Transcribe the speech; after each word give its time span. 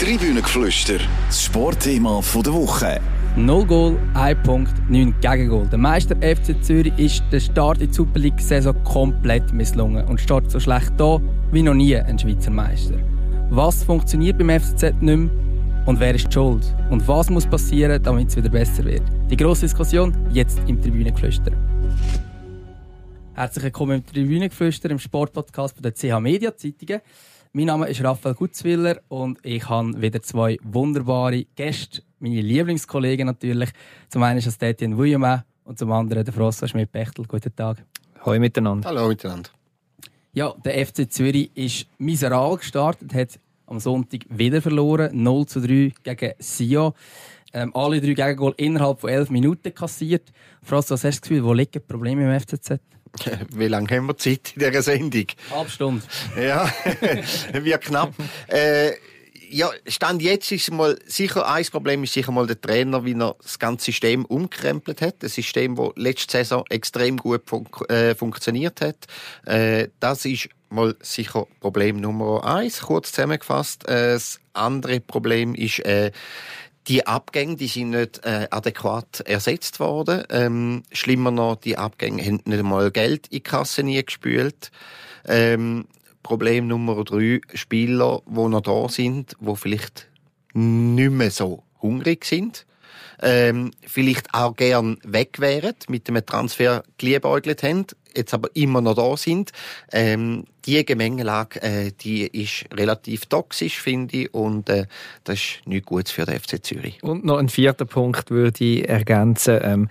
Tribünengeflüster, 0.00 0.98
das 1.28 1.44
Sportthema 1.44 2.20
der 2.34 2.52
Woche. 2.52 3.00
0 3.36 3.64
Goal, 3.64 3.96
1 4.14 4.42
Punkt, 4.42 4.90
9 4.90 5.14
Gegengol. 5.20 5.68
Der 5.68 5.78
Meister 5.78 6.16
FC 6.16 6.62
Zürich 6.64 6.92
ist 6.98 7.22
der 7.30 7.38
Start 7.38 7.80
in 7.80 7.86
die 7.86 7.94
Super 7.94 8.18
League-Saison 8.18 8.74
komplett 8.82 9.52
misslungen 9.52 10.04
und 10.06 10.20
steht 10.20 10.50
so 10.50 10.58
schlecht 10.58 10.92
da 10.96 11.20
wie 11.52 11.62
noch 11.62 11.74
nie 11.74 11.96
ein 11.96 12.18
Schweizer 12.18 12.50
Meister. 12.50 12.96
Was 13.50 13.84
funktioniert 13.84 14.36
beim 14.36 14.50
FCZ 14.50 15.00
nicht 15.00 15.16
mehr 15.16 15.30
und 15.86 16.00
wer 16.00 16.12
ist 16.12 16.26
die 16.26 16.32
schuld? 16.32 16.74
Und 16.90 17.06
was 17.06 17.30
muss 17.30 17.46
passieren, 17.46 18.02
damit 18.02 18.30
es 18.30 18.36
wieder 18.36 18.48
besser 18.48 18.84
wird? 18.84 19.04
Die 19.30 19.36
grosse 19.36 19.62
Diskussion 19.62 20.12
jetzt 20.32 20.58
im 20.66 20.82
Tribünengeflüster. 20.82 21.52
Herzlich 23.34 23.64
willkommen 23.64 23.98
im 23.98 24.06
Tribünengeflüster, 24.06 24.90
im 24.90 24.98
Sportpodcast 24.98 25.76
der 25.84 25.94
CH 25.94 26.20
Media 26.20 26.56
Zeitungen. 26.56 27.00
Mein 27.56 27.66
Name 27.66 27.86
ist 27.86 28.02
Raphael 28.02 28.34
Gutzwiller 28.34 29.00
und 29.06 29.38
ich 29.44 29.68
habe 29.68 30.02
wieder 30.02 30.20
zwei 30.20 30.58
wunderbare 30.64 31.44
Gäste, 31.54 32.02
meine 32.18 32.40
Lieblingskollegen 32.40 33.26
natürlich. 33.26 33.70
Zum 34.08 34.24
einen 34.24 34.38
ist 34.38 34.48
das 34.48 34.56
Etienne 34.58 34.96
Vuillemin 34.96 35.42
und 35.62 35.78
zum 35.78 35.92
anderen 35.92 36.24
der 36.24 36.34
François 36.34 36.66
Schmidt-Bechtel. 36.66 37.24
Guten 37.28 37.54
Tag. 37.54 37.76
Hallo 38.22 38.40
miteinander. 38.40 38.88
Hallo 38.88 39.06
miteinander. 39.06 39.50
Ja, 40.32 40.52
der 40.64 40.84
FC 40.84 41.08
Zürich 41.08 41.52
ist 41.54 41.86
miserabel 41.96 42.58
gestartet, 42.58 43.14
hat 43.14 43.38
am 43.66 43.78
Sonntag 43.78 44.22
wieder 44.28 44.60
verloren, 44.60 45.22
0 45.22 45.46
zu 45.46 45.60
3 45.60 45.92
gegen 46.02 46.32
Sion. 46.40 46.92
Ähm, 47.54 47.74
alle 47.74 48.00
drei 48.00 48.14
Gegengol 48.14 48.52
innerhalb 48.56 49.00
von 49.00 49.10
elf 49.10 49.30
Minuten 49.30 49.72
kassiert. 49.72 50.32
François, 50.68 50.90
was 50.90 50.90
hast 50.90 51.04
du 51.04 51.08
das 51.08 51.20
Gefühl, 51.22 51.44
wo 51.44 51.52
liegen 51.52 51.72
die 51.72 51.80
Probleme 51.80 52.24
im 52.24 52.40
FCZ? 52.40 52.80
Wie 53.54 53.68
lange 53.68 53.88
haben 53.94 54.06
wir 54.06 54.16
Zeit 54.16 54.52
in 54.56 54.60
dieser 54.60 54.82
Sendung? 54.82 55.26
Halb 55.50 55.70
Stunde. 55.70 56.02
Ja, 56.36 56.68
wie 57.62 57.70
knapp. 57.70 58.12
Äh, 58.48 58.92
ja, 59.50 59.70
Stand 59.86 60.20
jetzt 60.20 60.50
ist 60.50 60.72
mal 60.72 60.98
sicher 61.06 61.46
ein 61.46 61.64
Problem 61.66 62.02
ist 62.02 62.12
sicher 62.12 62.32
mal 62.32 62.48
der 62.48 62.60
Trainer, 62.60 63.04
wie 63.04 63.14
er 63.14 63.36
das 63.40 63.60
ganze 63.60 63.84
System 63.84 64.24
umkrempelt 64.24 65.00
hat. 65.00 65.22
Ein 65.22 65.28
System, 65.28 65.76
das 65.76 65.90
letzte 65.94 66.38
Saison 66.38 66.64
extrem 66.70 67.18
gut 67.18 67.42
fun 67.46 67.68
äh, 67.88 68.16
funktioniert 68.16 68.80
hat. 68.80 69.06
Äh, 69.46 69.88
das 70.00 70.24
ist 70.24 70.48
mal 70.70 70.96
sicher 71.00 71.46
Problem 71.60 72.00
Nummer 72.00 72.44
eins, 72.44 72.80
kurz 72.80 73.12
zusammengefasst. 73.12 73.86
Äh, 73.86 74.14
das 74.14 74.40
andere 74.54 74.98
Problem 74.98 75.54
ist 75.54 75.78
äh, 75.80 76.10
die 76.88 77.06
Abgänge, 77.06 77.56
die 77.56 77.66
sind 77.66 77.90
nicht 77.90 78.24
äh, 78.24 78.46
adäquat 78.50 79.20
ersetzt 79.20 79.80
worden. 79.80 80.24
Ähm, 80.30 80.82
schlimmer 80.92 81.30
noch, 81.30 81.56
die 81.56 81.78
Abgänge 81.78 82.22
haben 82.22 82.40
nicht 82.44 82.58
einmal 82.58 82.90
Geld 82.90 83.28
in 83.28 83.36
die 83.36 83.40
Kasse 83.40 83.82
nie 83.82 84.02
gespült. 84.04 84.70
Ähm, 85.26 85.86
Problem 86.22 86.66
Nummer 86.66 87.02
drei, 87.04 87.40
Spieler, 87.54 88.22
die 88.26 88.48
noch 88.48 88.60
da 88.60 88.88
sind, 88.88 89.36
die 89.40 89.56
vielleicht 89.56 90.08
nicht 90.54 91.10
mehr 91.10 91.30
so 91.30 91.62
hungrig 91.80 92.24
sind. 92.24 92.66
Ähm, 93.22 93.70
vielleicht 93.86 94.34
auch 94.34 94.56
gern 94.56 94.98
weg 95.04 95.38
wären, 95.38 95.74
mit 95.88 96.08
dem 96.08 96.24
Transfer 96.26 96.82
geliebäugelt 96.98 97.62
haben, 97.62 97.86
jetzt 98.16 98.34
aber 98.34 98.48
immer 98.54 98.80
noch 98.80 98.94
da 98.94 99.16
sind. 99.16 99.50
Ähm, 99.92 100.44
die 100.66 100.84
Gemengelage, 100.84 101.62
äh, 101.62 101.92
die 102.00 102.26
ist 102.26 102.66
relativ 102.72 103.26
toxisch, 103.26 103.80
finde 103.80 104.16
ich, 104.16 104.34
und 104.34 104.68
äh, 104.68 104.86
das 105.24 105.36
ist 105.36 105.66
nicht 105.66 105.86
gut 105.86 106.08
für 106.08 106.24
den 106.24 106.38
FC 106.38 106.64
Zürich. 106.64 107.02
Und 107.02 107.24
noch 107.24 107.38
ein 107.38 107.48
vierter 107.48 107.84
Punkt 107.84 108.30
würde 108.30 108.64
ich 108.64 108.88
ergänzen. 108.88 109.60
Ähm, 109.62 109.88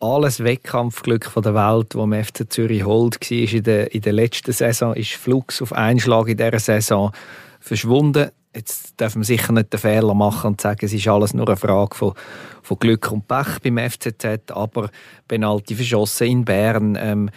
alles 0.00 0.44
Wettkampfglück 0.44 1.26
von 1.26 1.42
der 1.42 1.54
Welt, 1.54 1.94
das 1.94 2.02
im 2.02 2.12
FC 2.12 2.52
Zürich 2.52 2.84
holt, 2.84 3.18
war 3.20 3.38
in 3.38 3.62
der, 3.62 3.94
in 3.94 4.00
der 4.02 4.12
letzten 4.12 4.52
Saison, 4.52 4.94
ist 4.94 5.12
Flux 5.12 5.62
auf 5.62 5.72
Einschlag 5.72 6.28
in 6.28 6.36
dieser 6.36 6.58
Saison 6.58 7.12
verschwunden. 7.60 8.30
Jetzt 8.54 8.94
darf 8.96 9.14
man 9.14 9.24
sicher 9.24 9.52
nicht 9.52 9.72
den 9.72 9.80
Fehler 9.80 10.14
machen 10.14 10.48
und 10.48 10.60
sagen, 10.60 10.84
es 10.84 10.92
ist 10.92 11.08
alles 11.08 11.34
nur 11.34 11.46
eine 11.46 11.56
Frage 11.56 11.94
von, 11.94 12.14
von 12.62 12.78
Glück 12.78 13.12
und 13.12 13.28
Pech 13.28 13.58
beim 13.62 13.78
FCZ, 13.78 14.50
aber 14.50 14.90
Penalty 15.28 15.74
verschossen 15.74 16.26
in 16.26 16.44
Bern, 16.44 16.96
ähm, 16.98 17.30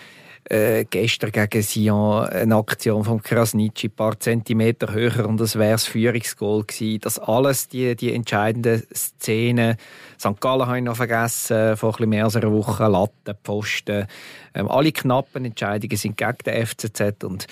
äh, 0.46 0.86
gestern 0.90 1.32
gegen 1.32 1.62
Sion 1.62 2.26
eine 2.28 2.56
Aktion 2.56 3.04
von 3.04 3.22
Krasnitschi 3.22 3.88
ein 3.88 3.92
paar 3.92 4.20
Zentimeter 4.20 4.94
höher 4.94 5.28
und 5.28 5.40
das 5.40 5.58
wäre 5.58 5.72
das 5.74 5.86
Führungsgoal 5.86 6.64
gewesen. 6.64 7.02
Das 7.02 7.20
alles, 7.20 7.68
die, 7.68 7.96
die 7.96 8.14
entscheidenden 8.14 8.84
Szenen, 8.94 9.78
St. 10.20 10.40
Gallen 10.40 10.66
habe 10.66 10.78
ich 10.78 10.84
noch 10.84 10.96
vergessen, 10.96 11.78
vor 11.78 12.00
ein 12.00 12.10
mehr 12.10 12.26
als 12.26 12.36
einer 12.36 12.52
Woche, 12.52 12.88
Latte, 12.88 13.34
Posten, 13.44 14.08
ähm, 14.54 14.70
alle 14.70 14.92
knappen 14.92 15.46
Entscheidungen 15.46 15.98
sind 15.98 16.18
gegen 16.18 16.38
den 16.46 16.66
FCZ 16.66 17.24
und 17.24 17.48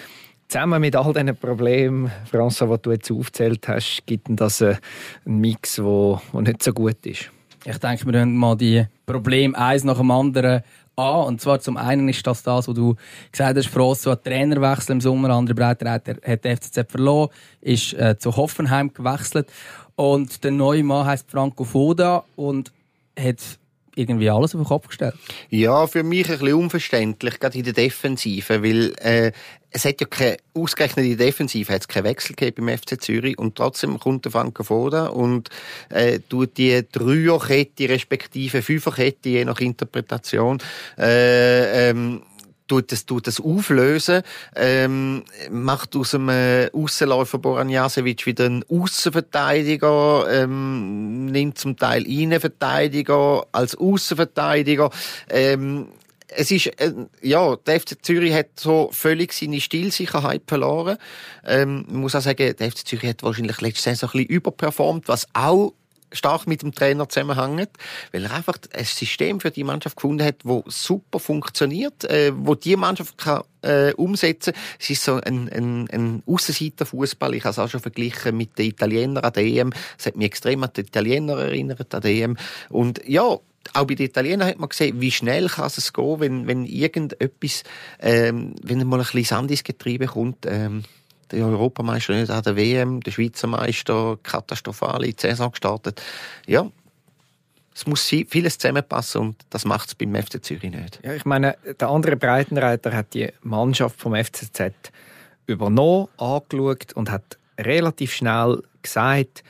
Zusammen 0.50 0.80
mit 0.80 0.96
all 0.96 1.12
diesen 1.12 1.36
Problemen, 1.36 2.10
François, 2.32 2.78
die 2.78 2.82
du 2.84 2.92
jetzt 2.92 3.12
aufgezählt 3.12 3.68
hast, 3.68 4.04
gibt 4.06 4.28
das 4.30 4.62
einen 4.62 4.80
Mix, 5.26 5.76
der 5.76 6.22
nicht 6.34 6.64
so 6.64 6.72
gut 6.72 7.06
ist. 7.06 7.32
Ich 7.66 7.78
denke, 7.80 8.06
wir 8.06 8.14
können 8.14 8.38
mal 8.38 8.56
die 8.56 8.86
Probleme 9.06 9.58
eins 9.58 9.84
nach 9.84 9.98
dem 9.98 10.10
anderen 10.10 10.62
an. 10.98 11.26
Und 11.26 11.42
zwar 11.42 11.60
zum 11.60 11.78
einen 11.78 12.10
ist 12.10 12.26
das 12.28 12.44
das, 12.44 12.68
was 12.68 12.76
du 12.76 12.96
gesagt 13.32 13.58
hast, 13.58 13.68
Frost, 13.68 14.08
ein 14.08 14.18
Trainerwechsel 14.24 14.94
im 14.94 15.02
Sommer, 15.02 15.30
andere 15.30 15.56
Breiter 15.56 15.92
hat, 15.92 16.08
hat 16.08 16.44
der 16.44 16.58
FCZ 16.58 16.92
verloren, 16.92 17.30
ist 17.62 17.94
äh, 17.94 18.18
zu 18.18 18.36
Hoffenheim 18.36 18.94
gewechselt. 18.94 19.50
Und 19.96 20.44
der 20.44 20.52
neue 20.52 20.84
Mann 20.84 21.06
heißt 21.06 21.30
Franco 21.30 21.64
Foda 21.64 22.24
und 22.36 22.72
hat 23.18 23.40
irgendwie 23.96 24.30
alles 24.30 24.54
auf 24.54 24.62
den 24.62 24.68
Kopf 24.68 24.88
gestellt. 24.88 25.16
Ja, 25.50 25.88
für 25.88 26.04
mich 26.04 26.30
ein 26.30 26.38
bisschen 26.38 26.54
unverständlich, 26.54 27.40
gerade 27.40 27.58
in 27.58 27.64
der 27.64 27.74
Defensive, 27.74 28.62
weil 28.62 28.94
äh, 29.00 29.32
es 29.78 29.86
hat 29.86 30.02
ja 30.02 30.08
keine, 30.08 30.38
ausgerechnet 30.56 31.06
in 31.06 31.18
der 31.18 31.28
Defensive 31.28 31.72
hat 31.72 31.82
es 31.82 31.88
keinen 31.88 32.06
Wechsel 32.06 32.36
gegeben 32.36 32.66
beim 32.66 32.78
FC 32.78 33.00
Zürich 33.00 33.38
und 33.38 33.56
trotzdem 33.56 34.00
kommt 34.00 34.26
der 34.26 34.32
Franco 34.32 34.64
Foda 34.64 35.08
und 35.08 35.50
äh, 35.90 36.20
tut 36.28 36.58
die 36.58 36.84
Dreierkette 36.92 37.88
respektive 37.88 38.64
Fünferkette, 38.64 39.30
je 39.30 39.46
nach 39.46 39.60
Interpretation, 39.60 40.58
äh, 40.98 41.90
ähm, 41.90 42.24
tut 42.68 42.92
das, 42.92 43.06
tut 43.06 43.28
das 43.28 43.40
auflösen, 43.40 44.24
ähm, 44.56 45.24
macht 45.52 45.96
aus 45.96 46.12
dem 46.12 46.28
äh, 46.30 46.72
Aussenläufer 46.74 47.38
Boran 47.38 47.70
Jasevic 47.70 48.26
wieder 48.26 48.46
einen 48.46 48.66
Außenverteidiger, 48.68 50.26
ähm, 50.32 51.28
nimmt 51.28 51.60
zum 51.60 51.78
Teil 51.78 52.08
Innenverteidiger 52.08 53.46
als 53.52 53.76
Außenverteidiger. 53.76 54.90
Ähm, 55.30 55.90
es 56.30 56.52
ist, 56.52 56.68
äh, 56.80 56.94
ja, 57.22 57.56
der 57.56 57.80
FC 57.80 58.04
Zürich 58.04 58.34
hat 58.34 58.48
so 58.60 58.90
völlig 58.92 59.34
seine 59.34 59.62
Stilsicherheit 59.62 60.44
verloren. 60.48 60.98
Ähm, 61.46 61.86
man 61.88 62.02
muss 62.02 62.16
auch 62.16 62.22
sagen, 62.22 62.56
der 62.58 62.72
FC 62.72 62.86
Zürich 62.86 63.10
hat 63.10 63.24
wahrscheinlich 63.24 63.62
letzte 63.62 63.84
Saison 63.84 64.10
ein 64.10 64.12
bisschen 64.12 64.28
überperformt, 64.30 65.08
was 65.08 65.28
auch 65.34 65.74
stark 66.12 66.48
mit 66.48 66.62
dem 66.62 66.74
Trainer 66.74 67.10
zusammenhängt, 67.10 67.70
weil 68.12 68.24
er 68.24 68.34
einfach 68.34 68.58
ein 68.74 68.86
System 68.86 69.40
für 69.40 69.52
die 69.52 69.64
Mannschaft 69.64 69.98
gefunden 69.98 70.26
hat, 70.26 70.38
wo 70.44 70.64
super 70.68 71.20
funktioniert, 71.20 72.06
äh, 72.06 72.32
wo 72.36 72.56
die 72.56 72.76
Mannschaft 72.76 73.18
kann 73.18 73.44
äh, 73.62 73.94
umsetzen. 73.94 74.54
Es 74.80 74.90
ist 74.90 75.04
so 75.04 75.16
ein, 75.16 75.50
ein, 75.50 75.90
ein 75.92 76.24
Aussenseiterfußball. 76.26 77.34
Ich 77.36 77.44
habe 77.44 77.52
es 77.52 77.60
auch 77.60 77.70
schon 77.70 77.82
verglichen 77.82 78.38
mit 78.38 78.58
den 78.58 78.68
Italienern 78.68 79.24
an 79.24 79.34
der 79.34 79.44
EM. 79.44 79.74
Es 79.98 80.06
hat 80.06 80.16
mich 80.16 80.28
extrem 80.28 80.64
an 80.64 80.72
die 80.76 80.82
Italiener 80.82 81.38
erinnert 81.38 81.94
an 81.94 82.02
der 82.02 82.12
EM. 82.12 82.38
Und 82.70 83.02
ja, 83.08 83.38
auch 83.74 83.86
bei 83.86 83.96
den 83.96 84.06
Italienern 84.06 84.48
hat 84.48 84.60
man 84.60 84.70
gesehen, 84.70 85.02
wie 85.02 85.12
schnell 85.12 85.48
kann 85.48 85.66
es 85.66 85.94
gehen, 85.94 86.20
wenn, 86.20 86.48
wenn 86.48 86.66
irgendetwas, 86.66 87.64
ähm, 88.00 88.56
wenn 88.62 88.88
mal 88.88 88.98
ein 88.98 89.02
bisschen 89.02 89.26
Sand 89.26 89.52
ins 89.52 89.64
Getriebe 89.64 90.06
kommt, 90.08 90.46
ähm, 90.46 90.84
der 91.32 91.46
Europameister 91.46 92.14
nicht 92.14 92.30
an 92.30 92.44
der 92.44 92.56
WM, 92.56 93.02
der 93.02 93.12
Schweizer 93.12 93.48
Meister 93.48 94.18
katastrophal 94.24 95.04
in 95.04 95.12
die 95.12 95.22
Saison 95.22 95.52
gestartet. 95.52 96.02
Ja, 96.46 96.70
es 97.74 97.86
muss 97.86 98.04
vieles 98.04 98.58
zusammenpassen 98.58 99.22
und 99.22 99.36
das 99.52 99.64
macht 99.64 99.90
es 99.90 99.96
beim 99.96 100.16
FC 100.16 100.44
Zürich 100.44 100.72
nicht. 100.72 101.00
Ja, 101.04 101.14
ich 101.14 101.26
meine, 101.26 101.58
der 101.80 101.90
andere 101.90 102.16
Breitenreiter 102.16 102.92
hat 102.92 103.14
die 103.14 103.30
Mannschaft 103.44 104.00
vom 104.00 104.16
FCZ 104.16 104.72
übernommen, 105.46 106.08
angeschaut 106.18 106.94
und 106.94 107.12
hat 107.12 107.38
relativ 107.60 108.14
schnell 108.14 108.64
gesagt, 108.82 109.44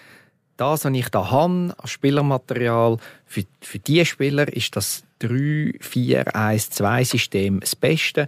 das, 0.58 0.86
was 0.86 0.94
ich 0.94 1.10
da 1.10 1.32
habe, 1.32 1.74
als 1.78 1.92
Spielermaterial, 1.92 2.98
für, 3.26 3.44
für 3.62 3.80
diese 3.80 4.06
Spieler 4.06 4.52
ist 4.52 4.76
das 4.76 5.04
3-4-1-2-System 5.22 7.60
das 7.60 7.76
Beste. 7.76 8.28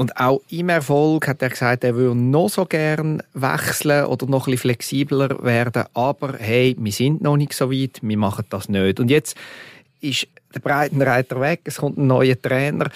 Und 0.00 0.16
auch 0.16 0.40
im 0.48 0.70
Erfolg 0.70 1.28
hat 1.28 1.42
er 1.42 1.50
gesagt, 1.50 1.84
er 1.84 1.94
würde 1.94 2.18
noch 2.18 2.48
so 2.48 2.64
gern 2.64 3.22
wechseln 3.34 4.06
oder 4.06 4.24
noch 4.24 4.46
ein 4.46 4.52
bisschen 4.52 4.70
flexibler 4.70 5.44
werden. 5.44 5.84
Aber 5.92 6.38
hey, 6.38 6.74
wir 6.78 6.90
sind 6.90 7.20
noch 7.20 7.36
nicht 7.36 7.52
so 7.52 7.70
weit, 7.70 7.98
wir 8.00 8.16
machen 8.16 8.46
das 8.48 8.70
nicht. 8.70 8.98
Und 8.98 9.10
jetzt 9.10 9.36
ist 10.00 10.26
der 10.54 10.60
Breitenreiter 10.60 11.38
weg, 11.42 11.60
es 11.64 11.76
kommt 11.76 11.98
ein 11.98 12.06
neuer 12.06 12.40
Trainer. 12.40 12.90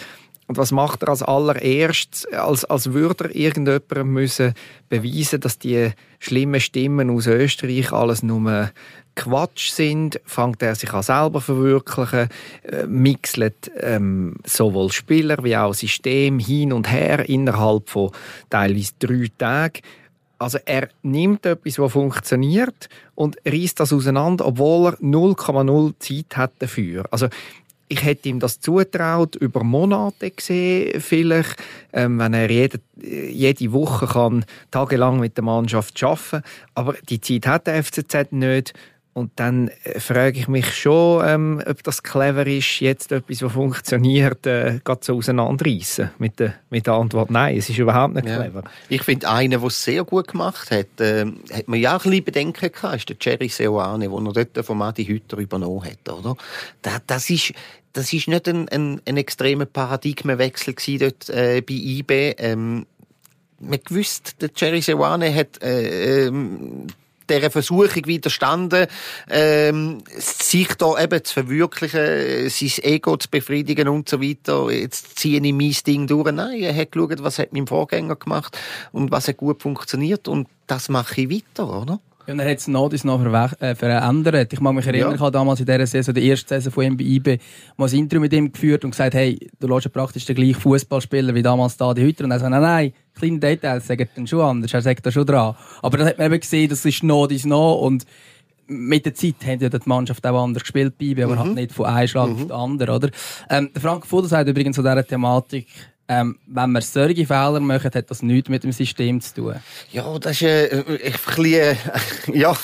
Und 0.47 0.57
was 0.57 0.73
macht 0.73 1.03
er 1.03 1.11
als 1.11 1.23
allererstes? 1.23 2.25
Als, 2.33 2.65
als 2.65 2.95
würde 2.95 3.25
er 3.25 3.37
irgendjemandem 3.37 4.11
müssen 4.11 4.55
beweisen, 4.89 5.41
dass 5.41 5.59
die 5.59 5.91
schlimmen 6.21 6.61
Stimmen 6.63 7.11
aus 7.11 7.27
Österreich 7.27 7.93
alles 7.93 8.23
nur 8.23 8.71
Quatsch 9.17 9.71
sind, 9.71 10.21
fängt 10.25 10.63
er 10.63 10.75
sich 10.75 10.93
an 10.93 11.03
selber 11.03 11.41
verwirklichen, 11.41 12.29
äh, 12.63 12.87
mixelt 12.87 13.71
ähm, 13.81 14.37
sowohl 14.45 14.91
Spieler 14.91 15.43
wie 15.43 15.57
auch 15.57 15.75
System 15.75 16.39
hin 16.39 16.73
und 16.73 16.91
her 16.91 17.29
innerhalb 17.29 17.89
von 17.89 18.11
teilweise 18.51 18.93
drei 18.99 19.29
Tagen. 19.39 19.81
Also 20.39 20.59
er 20.65 20.89
nimmt 21.03 21.47
etwas, 21.47 21.79
was 21.79 21.93
funktioniert 21.93 22.89
und 23.15 23.37
reißt 23.47 23.79
das 23.81 23.93
auseinander, 23.93 24.47
obwohl 24.47 24.93
er 24.93 24.99
0,0 24.99 25.95
Zeit 25.99 26.37
hat 26.37 26.53
dafür. 26.59 27.05
Also 27.11 27.29
ich 27.89 28.05
hätte 28.05 28.29
ihm 28.29 28.41
das 28.41 28.61
zutraut, 28.61 29.37
über 29.37 29.63
Monate 29.63 30.31
gesehen, 30.31 31.01
vielleicht, 31.01 31.63
ähm, 31.93 32.19
wenn 32.19 32.35
er 32.35 32.51
jede, 32.51 32.81
jede 33.01 33.73
Woche 33.73 34.07
kann, 34.07 34.45
tagelang 34.71 35.21
mit 35.21 35.37
der 35.37 35.45
Mannschaft 35.45 36.03
arbeiten 36.03 36.43
Aber 36.75 36.95
die 37.09 37.21
Zeit 37.21 37.47
hat 37.47 37.67
der 37.67 37.83
FCZ 37.83 38.33
nicht. 38.33 38.75
Und 39.15 39.31
dann 39.37 39.69
äh, 39.85 40.01
frage 40.01 40.41
ich 40.41 40.49
mich 40.49 40.75
schon, 40.75 41.25
ähm, 41.25 41.63
ob 41.65 41.85
das 41.85 42.03
clever 42.03 42.47
ist, 42.49 42.81
jetzt 42.81 43.13
etwas, 43.13 43.43
was 43.43 43.53
funktioniert, 43.53 44.45
äh, 44.45 44.81
so 45.01 45.17
auseinanderreißen. 45.17 46.11
Mit 46.19 46.41
der, 46.41 46.55
mit 46.69 46.89
der 46.89 46.95
Antwort 46.95 47.31
Nein, 47.31 47.57
es 47.57 47.69
ist 47.69 47.79
überhaupt 47.79 48.15
nicht 48.15 48.27
clever. 48.27 48.63
Ja. 48.65 48.71
Ich 48.89 49.03
finde, 49.05 49.31
einer, 49.31 49.59
der 49.59 49.69
es 49.69 49.85
sehr 49.85 50.03
gut 50.03 50.29
gemacht 50.29 50.73
hat, 50.73 51.01
äh, 51.01 51.27
hat 51.53 51.69
man 51.69 51.79
ja 51.79 51.97
auch 51.97 52.05
ein 52.05 52.11
bisschen 52.11 52.25
Bedenken 52.25 52.73
gehabt, 52.73 52.97
ist 52.97 53.09
der 53.09 53.17
Jerry 53.21 53.49
Seoane, 53.49 54.09
der 54.09 54.21
noch 54.21 54.33
dort 54.33 54.67
von 54.67 54.83
Adi 54.83 55.05
Hütter 55.05 55.39
übernommen 55.39 55.85
hat, 55.85 56.09
oder? 56.13 56.37
Das, 56.83 57.01
das 57.07 57.31
ist, 57.31 57.53
das 57.93 58.13
ist 58.13 58.27
nicht 58.27 58.49
ein, 58.49 58.69
ein, 58.69 59.01
ein 59.07 59.17
extremer 59.17 59.67
Paradigmenwechsel 59.67 60.75
gewesen 60.75 60.99
dort 60.99 61.31
äh, 61.31 61.61
bei 61.61 61.75
IB. 61.75 62.35
Ähm, 62.39 62.85
man 63.61 63.79
gewusst, 63.85 64.43
der 64.43 64.51
Jerry 64.57 64.83
Seoane 64.83 65.33
hat 65.33 65.63
äh, 65.63 66.27
ähm, 66.27 66.89
dieser 67.29 67.51
Versuchung 67.51 68.07
widerstanden, 68.07 68.87
ähm, 69.29 70.03
sich 70.09 70.69
da 70.75 71.03
eben 71.03 71.25
zu 71.25 71.33
verwirklichen, 71.35 72.49
sein 72.49 72.85
Ego 72.85 73.17
zu 73.17 73.29
befriedigen 73.29 73.89
und 73.89 74.09
so 74.09 74.23
weiter. 74.23 74.71
Jetzt 74.71 75.19
ziehe 75.19 75.41
ich 75.41 75.53
mein 75.53 75.77
Ding 75.87 76.07
durch. 76.07 76.33
Nein, 76.33 76.63
er 76.63 76.75
hat 76.75 76.93
geschaut, 76.93 77.23
was 77.23 77.39
hat 77.39 77.53
mein 77.53 77.67
Vorgänger 77.67 78.17
gemacht 78.17 78.59
und 78.93 79.11
was 79.11 79.29
hat 79.29 79.37
gut 79.37 79.63
funktioniert 79.63 80.29
und 80.29 80.49
das 80.67 80.89
mache 80.89 81.23
ich 81.23 81.31
weiter, 81.31 81.83
oder? 81.83 82.01
Und 82.27 82.39
er 82.39 82.51
hat 82.51 82.59
es 82.59 82.69
noch, 82.69 82.91
noch 83.05 83.53
äh, 83.61 83.75
verändert. 83.75 84.53
Ich 84.53 84.61
mag 84.61 84.75
mich 84.75 84.87
erinnern, 84.87 85.11
ja. 85.11 85.15
ich 85.15 85.21
habe 85.21 85.31
damals 85.31 85.61
in 85.61 85.67
dieser 85.67 85.87
Saison, 85.87 86.15
der 86.15 86.25
ersten 86.25 86.49
Saison 86.49 86.73
von 86.73 86.85
ihm 86.85 86.97
bei 86.97 87.05
IB, 87.05 87.39
mal 87.77 87.89
ein 87.89 87.95
Interview 87.95 88.21
mit 88.21 88.33
ihm 88.33 88.51
geführt 88.51 88.85
und 88.85 88.93
gesagt, 88.93 89.15
hey, 89.15 89.39
du 89.61 89.69
lässt 89.69 89.85
ja 89.85 89.91
praktisch 89.91 90.25
den 90.25 90.37
gleichen 90.37 90.61
Fußballspieler 90.61 91.35
wie 91.35 91.43
damals 91.43 91.77
da 91.77 91.93
die 91.93 92.03
Hütter. 92.03 92.25
Und 92.25 92.31
er 92.31 92.41
sagt, 92.41 92.51
nein, 92.51 92.63
nein, 92.63 92.93
kleine 93.15 93.39
Details 93.39 93.87
sagen 93.87 94.09
dann 94.15 94.27
schon 94.27 94.41
anders, 94.41 94.73
er 94.73 94.83
sagt 94.83 95.05
da 95.05 95.11
schon 95.11 95.27
dran. 95.27 95.55
Aber 95.83 95.99
dann 95.99 96.07
hat 96.07 96.19
man 96.19 96.29
eben 96.29 96.41
gesehen, 96.41 96.69
das 96.69 96.85
ist 96.85 97.03
noch, 97.03 97.27
das 97.27 97.45
noch 97.45 97.81
und 97.81 98.07
mit 98.67 99.05
der 99.05 99.15
Zeit 99.15 99.35
hat 99.47 99.61
ja 99.61 99.69
die 99.69 99.79
Mannschaft 99.85 100.27
auch 100.27 100.43
anders 100.43 100.63
gespielt 100.63 100.97
bei 100.99 101.07
IB, 101.07 101.25
aber 101.25 101.35
mhm. 101.35 101.39
halt 101.41 101.55
nicht 101.55 101.73
von 101.73 101.87
einem 101.87 102.09
Schlag 102.09 102.29
mhm. 102.29 102.35
auf 102.35 102.41
den 102.41 102.53
anderen, 102.53 102.97
oder? 102.97 103.11
Ähm, 103.51 103.71
der 103.75 103.83
Frank 103.83 104.07
Fuder 104.07 104.29
sagt 104.29 104.49
übrigens 104.49 104.77
zu 104.77 104.83
dieser 104.83 105.07
Thematik, 105.07 105.67
ähm, 106.09 106.39
wenn 106.47 106.73
man 106.73 106.83
solche 106.83 107.27
Fehler 107.27 107.61
macht, 107.61 107.95
hat 107.95 108.11
das 108.11 108.23
nichts 108.23 108.51
mit 108.51 108.63
dem 108.63 108.73
System 108.73 109.21
zu 109.21 109.35
tun. 109.35 109.55
Ja, 109.91 110.19
das 110.19 110.33
ist 110.33 110.43
äh, 110.43 110.85
ein 110.87 111.13
bisschen, 111.13 111.55
äh, 111.55 111.77
ja, 112.35 112.55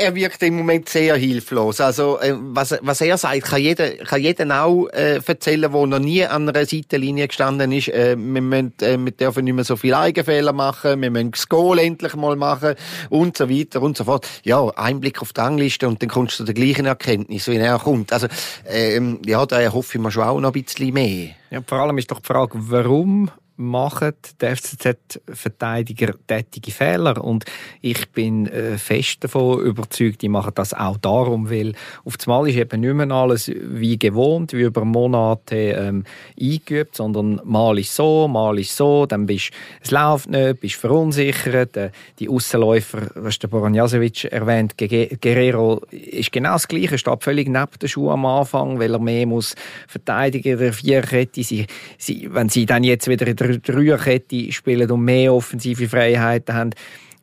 er 0.00 0.14
wirkt 0.14 0.42
im 0.42 0.56
Moment 0.56 0.88
sehr 0.88 1.16
hilflos. 1.16 1.80
Also, 1.80 2.18
äh, 2.20 2.34
was, 2.36 2.78
was 2.82 3.00
er 3.00 3.16
sagt, 3.16 3.42
kann 3.42 3.62
jeder, 3.62 3.90
kann 3.90 4.20
jeder 4.20 4.64
auch 4.64 4.88
äh, 4.88 5.20
erzählen, 5.24 5.72
der 5.72 5.86
noch 5.86 5.98
nie 5.98 6.24
an 6.24 6.48
einer 6.48 6.66
Seitenlinie 6.66 7.28
gestanden 7.28 7.72
ist. 7.72 7.88
Äh, 7.88 8.16
wir, 8.18 8.42
müssen, 8.42 8.74
äh, 8.82 8.98
wir 8.98 9.12
dürfen 9.12 9.44
nicht 9.44 9.54
mehr 9.54 9.64
so 9.64 9.76
viele 9.76 9.98
Eigenfehler 9.98 10.52
machen, 10.52 11.00
wir 11.00 11.10
müssen 11.10 11.30
das 11.30 11.48
Goal 11.48 11.78
endlich 11.78 12.14
mal 12.16 12.36
machen 12.36 12.74
und 13.08 13.36
so 13.36 13.48
weiter 13.48 13.80
und 13.80 13.96
so 13.96 14.04
fort. 14.04 14.26
Ja, 14.44 14.68
Einblick 14.76 15.22
auf 15.22 15.32
die 15.32 15.40
Rangliste 15.40 15.88
und 15.88 16.02
dann 16.02 16.10
kommst 16.10 16.34
du 16.34 16.44
zu 16.44 16.52
der 16.52 16.54
gleichen 16.54 16.84
Erkenntnis, 16.84 17.48
wie 17.48 17.56
er 17.56 17.78
kommt. 17.78 18.12
Also, 18.12 18.26
ähm, 18.68 19.20
ja, 19.24 19.46
da 19.46 19.72
hoffe 19.72 19.96
ich 19.96 20.02
mir 20.02 20.10
schon 20.10 20.24
auch 20.24 20.40
noch 20.40 20.54
ein 20.54 20.62
bisschen 20.62 20.92
mehr. 20.92 21.39
Ja, 21.50 21.60
vor 21.66 21.78
allem 21.78 21.98
ist 21.98 22.10
doch 22.10 22.20
die 22.20 22.26
Frage, 22.26 22.52
warum 22.54 23.30
machen 23.60 24.12
die 24.40 24.46
FCZ-Verteidiger 24.46 26.14
tätige 26.26 26.70
Fehler. 26.72 27.22
Und 27.22 27.44
ich 27.80 28.08
bin 28.10 28.46
äh, 28.46 28.78
fest 28.78 29.22
davon 29.22 29.60
überzeugt, 29.60 30.22
die 30.22 30.28
machen 30.28 30.52
das 30.54 30.72
auch 30.72 30.96
darum, 30.96 31.50
weil 31.50 31.74
auf 32.04 32.14
einmal 32.26 32.48
ist 32.48 32.56
eben 32.56 32.80
nicht 32.80 32.94
mehr 32.94 33.10
alles 33.10 33.50
wie 33.54 33.98
gewohnt, 33.98 34.52
wie 34.52 34.62
über 34.62 34.84
Monate 34.84 35.56
ähm, 35.56 36.04
eingeübt, 36.40 36.96
sondern 36.96 37.40
mal 37.44 37.78
ist 37.78 37.94
so, 37.94 38.26
mal 38.26 38.58
ist 38.58 38.76
so, 38.76 39.06
dann 39.06 39.26
bist 39.26 39.50
es 39.82 39.90
läuft 39.90 40.30
nicht, 40.30 40.60
bist 40.60 40.76
verunsichert. 40.76 41.76
Äh, 41.76 41.90
die 42.18 42.28
Aussenläufer, 42.28 43.10
was 43.14 43.38
der 43.38 43.48
Boranjasevic 43.48 44.24
erwähnt, 44.24 44.76
Guerrero 44.78 45.82
ist 45.90 46.32
genau 46.32 46.52
das 46.52 46.66
Gleiche, 46.66 46.96
steht 46.96 47.22
völlig 47.22 47.48
neben 47.48 47.78
den 47.80 47.88
Schuhen 47.88 48.12
am 48.12 48.26
Anfang, 48.26 48.78
weil 48.78 48.94
er 48.94 48.98
mehr 48.98 49.26
muss 49.26 49.54
verteidigen, 49.86 50.58
der 50.58 50.72
Vierkette. 50.72 51.42
Sie, 51.42 51.66
sie, 51.98 52.28
wenn 52.32 52.48
sie 52.48 52.64
dann 52.64 52.84
jetzt 52.84 53.08
wieder 53.08 53.26
in 53.26 53.36
der 53.36 53.49
Dreierkette 53.58 54.52
spielen 54.52 54.90
und 54.90 55.04
mehr 55.04 55.32
offensive 55.34 55.88
Freiheiten 55.88 56.54
haben, 56.54 56.70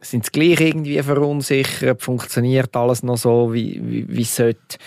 sind 0.01 0.25
sie 0.25 0.31
gleich 0.31 0.62
irgendwie 0.62 1.01
verunsichert? 1.01 2.01
Funktioniert 2.01 2.75
alles 2.75 3.03
noch 3.03 3.18
so, 3.18 3.53
wie, 3.53 3.81
wie, 3.83 4.06
wie 4.07 4.21
es 4.21 4.35
sollte? 4.35 4.77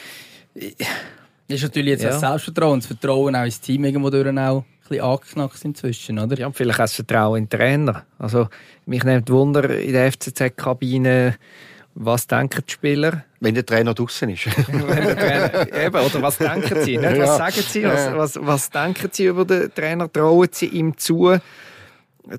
Das 0.54 1.56
ist 1.56 1.62
natürlich 1.62 1.90
jetzt 1.90 2.04
ja. 2.04 2.10
das 2.10 2.20
Selbstvertrauen, 2.20 2.81
das 2.81 2.87
Vertrauen 2.87 3.34
auch 3.34 3.44
ins 3.44 3.60
Team 3.60 3.84
irgendwo 3.84 4.10
durch 4.10 4.26
auch 4.38 4.64
bisschen 4.90 5.04
angeknackt 5.04 5.64
inzwischen, 5.64 6.19
oder? 6.19 6.38
Ja, 6.38 6.50
vielleicht 6.50 6.81
auch 6.81 6.84
das 6.84 6.94
Vertrauen 6.94 7.38
in 7.38 7.48
den 7.48 7.58
Trainer. 7.58 8.04
Also, 8.19 8.48
mich 8.87 9.04
nimmt 9.04 9.31
Wunder 9.31 9.70
in 9.78 9.92
der 9.92 10.10
FCZ-Kabine, 10.12 11.37
was 12.02 12.26
denken 12.26 12.62
die 12.67 12.73
Spieler? 12.73 13.25
Wenn 13.41 13.55
der 13.55 13.64
Trainer 13.64 13.93
draußen 13.93 14.31
ist. 14.31 14.44
Trainer, 14.67 15.73
eben, 15.73 15.94
oder 15.94 16.23
was 16.23 16.38
denken 16.38 16.82
sie? 16.82 16.97
Nicht? 16.97 17.19
Was 17.19 17.37
sagen 17.37 17.62
sie? 17.69 17.85
Was, 17.85 18.12
was, 18.14 18.38
was 18.41 18.70
denken 18.70 19.11
sie 19.12 19.26
über 19.26 19.44
den 19.44 19.73
Trainer? 19.75 20.11
Trauen 20.11 20.49
sie 20.50 20.67
ihm 20.67 20.97
zu, 20.97 21.37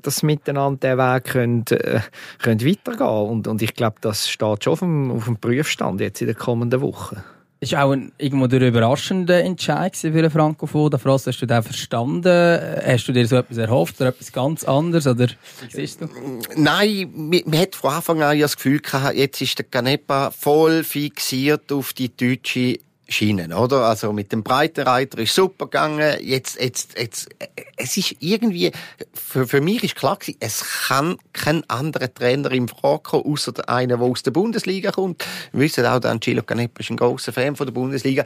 dass 0.01 0.15
sie 0.17 0.25
miteinander 0.25 0.95
den 0.95 0.97
Weg 0.97 1.23
können, 1.25 1.65
äh, 1.69 1.99
können 2.39 2.65
weitergehen 2.65 3.29
und, 3.29 3.47
und 3.47 3.61
ich 3.61 3.75
glaube, 3.75 3.97
das 4.01 4.29
steht 4.29 4.63
schon 4.63 4.73
auf 4.73 4.79
dem, 4.79 5.11
auf 5.11 5.25
dem 5.25 5.37
Prüfstand 5.37 6.01
jetzt 6.01 6.21
in 6.21 6.27
den 6.27 6.37
kommenden 6.37 6.81
Wochen 6.81 7.23
ist 7.61 7.75
auch 7.75 7.91
ein 7.91 8.11
irgendwo 8.17 8.47
der 8.47 8.67
überraschende 8.67 9.43
Entscheid 9.43 9.95
für 9.95 10.09
den 10.09 10.31
Frankophon. 10.31 10.89
Da 10.89 10.97
fragst 10.97 11.27
hast 11.27 11.39
du 11.39 11.45
den 11.45 11.61
verstanden? 11.61 12.59
Hast 12.83 13.07
du 13.07 13.11
dir 13.11 13.27
so 13.27 13.35
etwas 13.35 13.57
erhofft 13.57 14.01
oder 14.01 14.09
etwas 14.09 14.31
ganz 14.31 14.63
anderes? 14.63 15.05
Oder 15.05 15.27
siehst 15.69 16.01
du? 16.01 16.09
Nein, 16.55 17.11
man 17.13 17.59
hat 17.59 17.75
von 17.75 17.93
Anfang 17.93 18.23
an 18.23 18.39
das 18.39 18.55
Gefühl 18.55 18.79
gehabt, 18.79 19.15
jetzt 19.15 19.41
ist 19.41 19.59
der 19.59 19.65
Canepa 19.65 20.31
voll 20.31 20.83
fixiert 20.83 21.71
auf 21.71 21.93
die 21.93 22.09
deutsche 22.09 22.79
Schienen, 23.11 23.53
oder? 23.53 23.85
Also 23.85 24.13
mit 24.13 24.31
dem 24.31 24.43
Breitenreiter 24.43 25.19
ist 25.19 25.35
super 25.35 25.65
gegangen. 25.65 26.17
Jetzt, 26.21 26.59
jetzt, 26.59 26.97
jetzt, 26.97 27.29
es 27.77 27.97
ist 27.97 28.15
irgendwie, 28.19 28.71
für, 29.13 29.47
für 29.47 29.61
mich 29.61 29.83
ist 29.83 29.95
klar 29.95 30.17
gewesen, 30.17 30.37
es 30.39 30.63
kann 30.87 31.17
kein 31.33 31.69
anderer 31.69 32.13
Trainer 32.13 32.51
im 32.51 32.67
Frage 32.67 33.03
kommen, 33.03 33.25
außer 33.25 33.51
der 33.51 33.69
eine, 33.69 33.97
der 33.97 34.01
aus 34.01 34.23
der 34.23 34.31
Bundesliga 34.31 34.91
kommt. 34.91 35.25
Wir 35.51 35.61
wissen 35.61 35.85
auch, 35.85 35.99
der 35.99 36.11
Angelo 36.11 36.43
Canepa 36.43 36.79
ist 36.79 36.89
ein 36.89 36.97
großer 36.97 37.33
Fan 37.33 37.55
von 37.55 37.67
der 37.67 37.73
Bundesliga. 37.73 38.23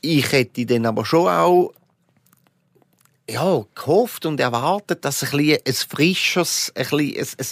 Ich 0.00 0.30
hätte 0.32 0.66
den 0.66 0.86
aber 0.86 1.04
schon 1.04 1.28
auch 1.28 1.72
ja, 3.30 3.64
gehofft 3.74 4.26
und 4.26 4.40
erwartet, 4.40 5.04
dass 5.04 5.22
ein, 5.22 5.30
bisschen 5.30 5.58
ein 5.66 5.74
frisches, 5.74 6.72
ein, 6.74 6.82
bisschen, 6.82 7.16
ein, 7.16 7.26
ein, 7.38 7.46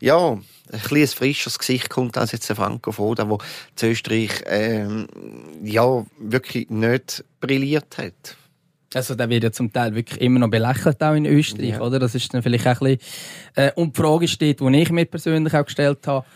ja, 0.00 0.30
ein 0.30 0.42
bisschen 0.70 1.18
frisches 1.18 1.58
Gesicht 1.58 1.90
kommt 1.90 2.18
als 2.18 2.32
jetzt 2.32 2.48
der 2.48 2.56
Franco 2.56 2.92
Foda, 2.92 3.24
der 3.24 3.38
zu 3.74 3.86
Österreich 3.86 4.30
ähm, 4.46 5.06
ja, 5.62 6.04
wirklich 6.18 6.68
nicht 6.70 7.24
brilliert 7.40 7.98
hat. 7.98 8.36
Also 8.94 9.14
der 9.14 9.30
wird 9.30 9.44
ja 9.44 9.52
zum 9.52 9.72
Teil 9.72 9.94
wirklich 9.94 10.20
immer 10.20 10.40
noch 10.40 10.50
belächelt 10.50 11.02
auch 11.02 11.14
in 11.14 11.24
Österreich, 11.24 11.70
ja. 11.70 11.80
oder? 11.80 11.98
Das 11.98 12.14
ist 12.14 12.32
dann 12.34 12.42
vielleicht 12.42 12.66
auch 12.66 12.80
ein 12.82 12.98
bisschen... 12.98 13.00
Äh, 13.54 13.72
und 13.74 13.96
die 13.96 14.00
Frage 14.00 14.28
steht, 14.28 14.60
die 14.60 14.76
ich 14.76 14.90
mir 14.90 15.06
persönlich 15.06 15.54
auch 15.54 15.64
gestellt 15.64 16.06
habe, 16.06 16.26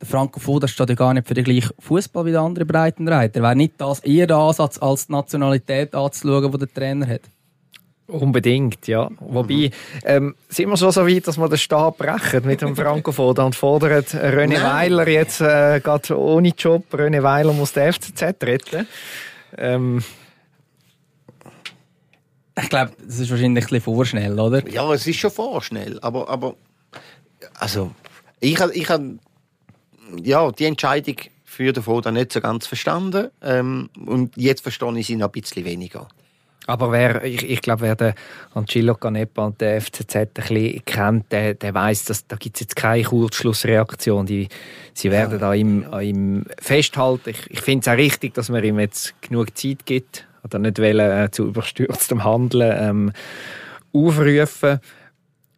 der 0.00 0.08
Franco 0.08 0.40
Foda 0.40 0.68
steht 0.68 0.88
ja 0.90 0.94
gar 0.94 1.14
nicht 1.14 1.26
für 1.26 1.34
den 1.34 1.44
gleichen 1.44 1.72
Fußball 1.78 2.24
wie 2.26 2.30
der 2.30 2.40
andere 2.40 2.64
Breitenreiter. 2.64 3.42
Wäre 3.42 3.56
nicht 3.56 3.74
das 3.78 4.00
eher 4.00 4.26
der 4.26 4.36
Ansatz, 4.36 4.78
als 4.78 5.06
die 5.06 5.12
Nationalität 5.12 5.94
anzuschauen, 5.94 6.50
die 6.52 6.58
der 6.58 6.72
Trainer 6.72 7.06
hat? 7.06 7.22
Unbedingt, 8.08 8.86
ja. 8.86 9.10
Wobei, 9.18 9.70
ähm, 10.04 10.36
sind 10.48 10.68
wir 10.68 10.76
schon 10.76 10.92
so 10.92 11.06
weit, 11.06 11.26
dass 11.26 11.38
wir 11.38 11.48
den 11.48 11.58
Stab 11.58 11.98
brechen 11.98 12.46
mit 12.46 12.62
dem 12.62 12.76
Frankofoda 12.76 13.44
und 13.44 13.56
fordern 13.56 14.02
René 14.02 14.62
Weiler 14.62 15.08
jetzt 15.08 15.40
äh, 15.40 15.80
gerade 15.80 16.16
ohne 16.16 16.50
Job. 16.50 16.84
René 16.92 17.22
Weiler 17.22 17.52
muss 17.52 17.72
den 17.72 17.92
FCZ 17.92 18.22
retten. 18.42 18.86
Ähm, 19.58 20.04
ich 22.62 22.68
glaube, 22.68 22.92
das 23.04 23.18
ist 23.18 23.30
wahrscheinlich 23.30 23.64
ein 23.64 23.68
bisschen 23.68 23.80
vorschnell, 23.80 24.38
oder? 24.38 24.66
Ja, 24.68 24.92
es 24.92 25.06
ist 25.06 25.18
schon 25.18 25.32
vorschnell, 25.32 25.98
aber, 26.00 26.28
aber 26.28 26.54
also, 27.54 27.90
ich 28.40 28.60
habe 28.60 28.72
ich 28.72 28.88
hab, 28.88 29.00
ja, 30.22 30.50
die 30.52 30.64
Entscheidung 30.64 31.16
für 31.44 31.72
den 31.72 31.82
Foda 31.82 32.12
nicht 32.12 32.32
so 32.32 32.40
ganz 32.40 32.66
verstanden 32.66 33.30
ähm, 33.42 33.90
und 34.06 34.36
jetzt 34.36 34.62
verstehe 34.62 34.96
ich 34.96 35.08
sie 35.08 35.16
noch 35.16 35.26
ein 35.26 35.32
bisschen 35.32 35.64
weniger. 35.64 36.06
Aber 36.66 36.90
wer, 36.90 37.22
ich, 37.24 37.48
ich 37.48 37.62
glaube, 37.62 37.82
wer 37.82 37.94
den 37.94 38.14
Angelo 38.54 38.94
Canepa 38.94 39.46
und 39.46 39.60
den 39.60 39.80
FCZ 39.80 40.16
ein 40.16 40.28
bisschen 40.34 40.84
kennt, 40.84 41.32
der, 41.32 41.54
der 41.54 41.72
weiß, 41.72 42.06
dass 42.06 42.26
da 42.26 42.36
gibt 42.36 42.56
es 42.56 42.62
jetzt 42.62 42.76
keine 42.76 43.04
Kurzschlussreaktion. 43.04 44.26
Die, 44.26 44.48
sie 44.92 45.10
werden 45.10 45.32
ja. 45.32 45.38
da 45.38 45.54
ihm, 45.54 45.86
an 45.90 46.02
ihm 46.02 46.44
festhalten. 46.60 47.30
Ich, 47.30 47.50
ich 47.50 47.60
finde 47.60 47.82
es 47.82 47.88
auch 47.88 47.96
richtig, 47.96 48.34
dass 48.34 48.48
man 48.48 48.64
ihm 48.64 48.80
jetzt 48.80 49.14
genug 49.22 49.56
Zeit 49.56 49.86
gibt 49.86 50.26
oder 50.42 50.58
nicht 50.58 50.78
wollen, 50.78 50.98
äh, 51.24 51.30
zu 51.30 51.46
überstürztem 51.46 52.24
Handeln 52.24 52.76
ähm, 52.78 53.12
aufrufen. 53.92 54.80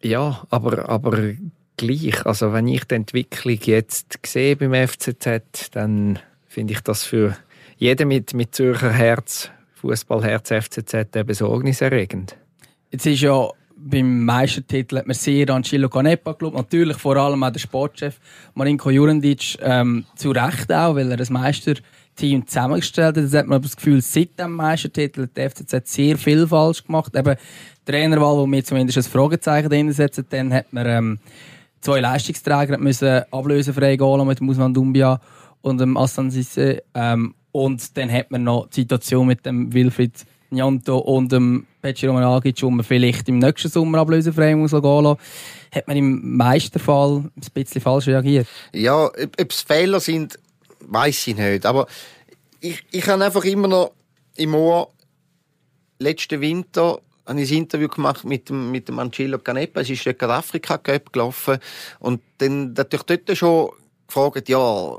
Ja, 0.02 0.42
aber, 0.50 0.88
aber 0.88 1.34
gleich. 1.76 2.26
Also 2.26 2.52
wenn 2.52 2.68
ich 2.68 2.84
die 2.84 2.96
Entwicklung 2.96 3.58
jetzt 3.62 4.18
sehe 4.26 4.56
beim 4.56 4.74
FCZ, 4.74 5.70
dann 5.72 6.18
finde 6.46 6.74
ich 6.74 6.80
das 6.80 7.04
für 7.04 7.36
jeden 7.78 8.08
mit, 8.08 8.34
mit 8.34 8.54
Zürcher 8.54 8.92
Herz, 8.92 9.50
Fußballherz 9.80 10.50
FCZ 10.50 11.24
besorgniserregend. 11.26 12.36
Jetzt 12.90 13.06
ist 13.06 13.20
ja 13.20 13.48
beim 13.78 14.24
Meistertitel 14.24 14.98
hat 14.98 15.06
man 15.06 15.14
sehr 15.14 15.48
an 15.50 15.62
Chilo 15.62 15.88
Canepa 15.88 16.32
gelobt. 16.32 16.56
Natürlich 16.56 16.96
vor 16.96 17.16
allem 17.16 17.42
auch 17.42 17.50
der 17.50 17.60
Sportchef 17.60 18.18
Marinko 18.54 18.90
Jurendic 18.90 19.56
ähm, 19.62 20.04
zu 20.16 20.30
Recht 20.32 20.72
auch, 20.72 20.96
weil 20.96 21.10
er 21.10 21.16
das 21.16 21.30
Meisterteam 21.30 22.46
zusammengestellt 22.46 23.16
hat. 23.16 23.22
Jetzt 23.22 23.34
hat 23.34 23.46
man 23.46 23.62
das 23.62 23.76
Gefühl, 23.76 24.02
seit 24.02 24.38
dem 24.38 24.52
Meistertitel 24.52 25.22
hat 25.22 25.36
der 25.36 25.50
FCZ 25.50 25.86
sehr 25.86 26.18
viel 26.18 26.46
falsch 26.46 26.84
gemacht. 26.84 27.14
Eben 27.14 27.36
Trainerwahl, 27.86 28.36
wo 28.36 28.46
wir 28.46 28.64
zumindest 28.64 28.98
ein 28.98 29.04
Fragezeichen 29.04 29.68
drin 29.68 29.92
setzen, 29.92 30.26
dann 30.28 30.52
hat 30.52 30.72
man 30.72 30.86
ähm, 30.86 31.18
zwei 31.80 32.00
Leistungsträger 32.00 32.78
müssen 32.78 33.22
ablösefrei 33.30 33.96
gehen 33.96 34.26
mit 34.26 34.40
dem 34.40 34.48
Usman 34.48 34.74
Dumbia 34.74 35.20
und 35.62 35.78
dem 35.80 35.96
Assan 35.96 36.30
Sisse. 36.30 36.82
Ähm, 36.94 37.34
und 37.64 37.96
dann 37.96 38.12
hat 38.12 38.30
man 38.30 38.44
noch 38.44 38.68
die 38.68 38.82
Situation 38.82 39.26
mit 39.26 39.44
dem 39.44 39.72
Wilfried 39.72 40.24
Njanto 40.50 40.98
und 40.98 41.32
dem 41.32 41.66
Pecci 41.82 42.06
Romanagic, 42.06 42.62
wo 42.62 42.70
man 42.70 42.84
vielleicht 42.84 43.28
im 43.28 43.38
nächsten 43.38 43.68
Sommer 43.68 43.98
ablösefrei 43.98 44.54
muss 44.54 44.70
gehen 44.70 44.82
lassen, 44.82 45.18
hat 45.72 45.88
man 45.88 45.96
im 45.96 46.36
Meisterfall 46.36 47.24
ein 47.34 47.52
bisschen 47.52 47.80
falsch 47.80 48.06
reagiert. 48.06 48.46
Ja, 48.72 49.06
ob 49.06 49.50
es 49.50 49.62
Fehler 49.62 49.98
sind, 49.98 50.38
weiß 50.80 51.26
ich 51.26 51.36
nicht. 51.36 51.66
Aber 51.66 51.86
ich, 52.60 52.84
ich 52.92 53.06
habe 53.08 53.24
einfach 53.24 53.44
immer 53.44 53.66
noch 53.66 53.92
im 54.36 54.54
Ohr, 54.54 54.92
letzten 55.98 56.40
Winter 56.40 57.00
habe 57.26 57.42
ich 57.42 57.50
ein 57.50 57.58
Interview 57.58 57.88
gemacht 57.88 58.24
mit 58.24 58.48
dem, 58.48 58.70
mit 58.70 58.88
dem 58.88 59.00
Angelo 59.00 59.38
Canepa. 59.38 59.80
Es 59.80 59.90
ist 59.90 60.06
dort 60.06 60.22
Afrika 60.22 60.78
Cup 60.78 61.12
gelaufen. 61.12 61.58
Und 61.98 62.22
dann 62.38 62.72
natürlich 62.72 63.04
dort 63.04 63.36
schon 63.36 63.70
gefragt, 64.06 64.48
ja, 64.48 64.96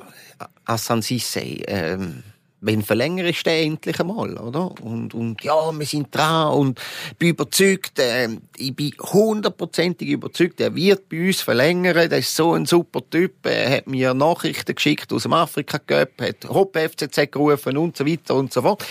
Assan 0.66 1.01
Sisse, 1.01 1.39
ähm, 1.39 2.24
wenn 2.62 2.82
verlängerst 2.82 3.46
du 3.46 3.51
endlich 3.51 4.00
einmal, 4.00 4.38
oder? 4.38 4.72
Und, 4.82 5.13
und 5.13 5.44
ja, 5.44 5.72
wir 5.72 5.86
sind 5.86 6.13
dran 6.13 6.54
und 6.54 6.82
bin 7.18 7.30
überzeugt, 7.30 8.00
äh, 8.00 8.30
ich 8.58 8.75
bin 8.75 8.92
hundertprozentig 9.00 10.10
überzeugt, 10.10 10.60
er 10.60 10.75
wird 10.75 11.08
bei 11.08 11.28
uns 11.28 11.42
verlängern, 11.42 12.10
der 12.10 12.20
ist 12.20 12.36
so 12.36 12.54
ein 12.54 12.66
super 12.66 13.01
Typ, 13.10 13.46
er 13.46 13.78
hat 13.78 13.88
mir 13.88 14.13
Nachrichten 14.13 14.75
geschickt 14.75 15.13
aus 15.13 15.24
dem 15.24 15.34
Afrika 15.34 15.80
Cup, 15.80 16.22
hat 16.22 16.50
Hopp 16.50 16.78
FCZ 16.78 17.32
gerufen 17.32 17.78
und 17.78 17.96
so 17.96 18.06
weiter 18.06 18.36
und 18.36 18.51
so 18.51 18.62
fort. 18.62 18.86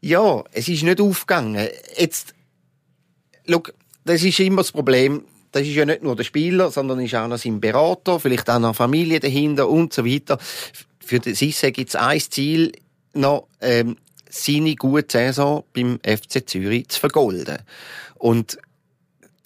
Ja, 0.00 0.44
es 0.52 0.68
ist 0.68 0.82
nicht 0.82 1.00
aufgegangen. 1.00 1.68
Jetzt, 1.96 2.34
schau, 3.48 3.62
das 4.04 4.22
ist 4.22 4.38
immer 4.40 4.58
das 4.58 4.72
Problem, 4.72 5.24
das 5.52 5.62
ist 5.62 5.74
ja 5.74 5.86
nicht 5.86 6.02
nur 6.02 6.14
der 6.14 6.24
Spieler, 6.24 6.70
sondern 6.70 7.00
ist 7.00 7.14
auch 7.14 7.26
noch 7.26 7.38
sein 7.38 7.60
Berater, 7.60 8.20
vielleicht 8.20 8.50
auch 8.50 8.58
noch 8.58 8.76
Familie 8.76 9.20
dahinter 9.20 9.70
und 9.70 9.94
so 9.94 10.04
weiter 10.04 10.38
für 11.06 11.20
den 11.20 11.34
Sisse 11.34 11.72
gibt 11.72 11.90
es 11.90 11.96
ein 11.96 12.20
Ziel, 12.20 12.72
noch 13.14 13.48
ähm, 13.60 13.96
seine 14.28 14.74
gute 14.74 15.06
Saison 15.10 15.64
beim 15.72 15.98
FC 16.04 16.48
Zürich 16.48 16.88
zu 16.88 17.00
vergolden. 17.00 17.58
Und 18.16 18.58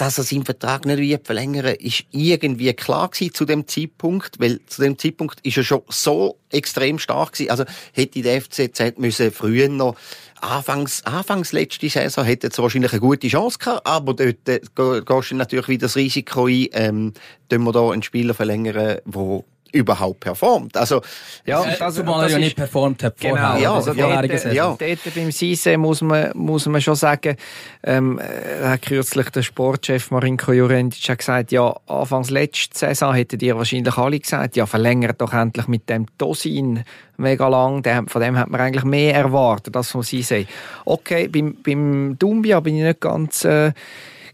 dass 0.01 0.17
er 0.17 0.25
seinen 0.25 0.47
Vertrag 0.47 0.87
nicht 0.87 1.27
verlängern 1.27 1.75
ist 1.75 2.05
irgendwie 2.11 2.73
klar 2.73 3.11
gewesen 3.11 3.35
zu 3.35 3.45
dem 3.45 3.69
Zeitpunkt, 3.69 4.41
weil 4.41 4.59
zu 4.65 4.81
dem 4.81 4.97
Zeitpunkt 4.97 5.41
ist 5.43 5.59
er 5.59 5.63
schon 5.63 5.83
so 5.89 6.39
extrem 6.49 6.99
stark 6.99 7.35
gewesen. 7.35 7.51
Also 7.51 7.65
hätte 7.93 8.23
der 8.23 8.41
FCZ 8.41 8.97
müssen 8.97 9.31
früher 9.31 9.69
noch 9.69 9.97
Anfangs, 10.41 11.05
Anfangs 11.05 11.53
letzte 11.53 11.91
Saison 11.91 12.25
hätte 12.25 12.47
es 12.47 12.59
wahrscheinlich 12.59 12.93
eine 12.93 13.01
gute 13.01 13.29
Chance 13.29 13.59
gehabt, 13.59 13.87
aber 13.87 14.15
dort 14.15 14.49
äh, 14.49 14.61
gehst 15.05 15.31
du 15.33 15.37
natürlich 15.37 15.69
wieder 15.69 15.87
das 15.87 15.97
Risiko 15.97 16.47
ein, 16.47 16.69
ähm, 16.73 17.13
wir 17.51 17.73
da 17.73 17.91
einen 17.91 18.03
Spieler 18.03 18.33
verlängern, 18.33 19.01
der 19.05 19.45
überhaupt 19.73 20.21
performt. 20.21 20.77
Also, 20.77 21.01
ja, 21.45 21.65
äh, 21.65 21.77
das, 21.79 21.95
zumal 21.95 22.25
er 22.25 22.31
ja 22.31 22.39
nicht 22.39 22.57
performt 22.57 23.03
hat 23.03 23.19
genau, 23.19 23.37
vorher. 23.37 23.61
Ja, 23.61 23.75
also 23.75 23.95
dort, 23.95 24.31
dort, 24.31 24.53
ja. 24.53 24.77
dort 24.79 25.15
beim 25.15 25.31
Sise 25.31 25.79
muss 25.79 26.01
man, 26.03 26.31
muss 26.35 26.67
man 26.67 26.81
schon 26.81 26.95
sagen, 26.95 27.37
ähm, 27.83 28.19
äh, 28.19 28.69
hat 28.69 28.83
kürzlich 28.83 29.31
der 29.31 29.43
Sportchef 29.43 30.11
Marinko 30.11 30.53
Jurendic 30.53 31.19
gesagt, 31.19 31.53
ja, 31.53 31.75
anfangs 31.87 32.31
letzte 32.31 32.79
Saison 32.79 33.15
hätten 33.15 33.39
die 33.39 33.55
wahrscheinlich 33.55 33.97
alle 33.97 34.19
gesagt, 34.19 34.57
ja, 34.57 34.67
verlängert 34.67 35.21
doch 35.21 35.33
endlich 35.33 35.69
mit 35.69 35.89
dem 35.89 36.07
Tosin 36.19 36.85
mega 37.17 37.49
lang, 37.49 37.85
von 38.09 38.23
dem 38.23 38.39
hat 38.39 38.49
man 38.49 38.61
eigentlich 38.61 38.85
mehr 38.85 39.15
erwartet, 39.15 39.77
als 39.77 39.91
von 39.91 40.03
Sise. 40.03 40.47
Okay, 40.85 41.29
beim, 41.29 41.57
beim 41.63 42.17
Dumbia 42.19 42.61
bin 42.61 42.77
ich 42.77 42.83
nicht 42.83 43.01
ganz, 43.01 43.45
äh, 43.45 43.73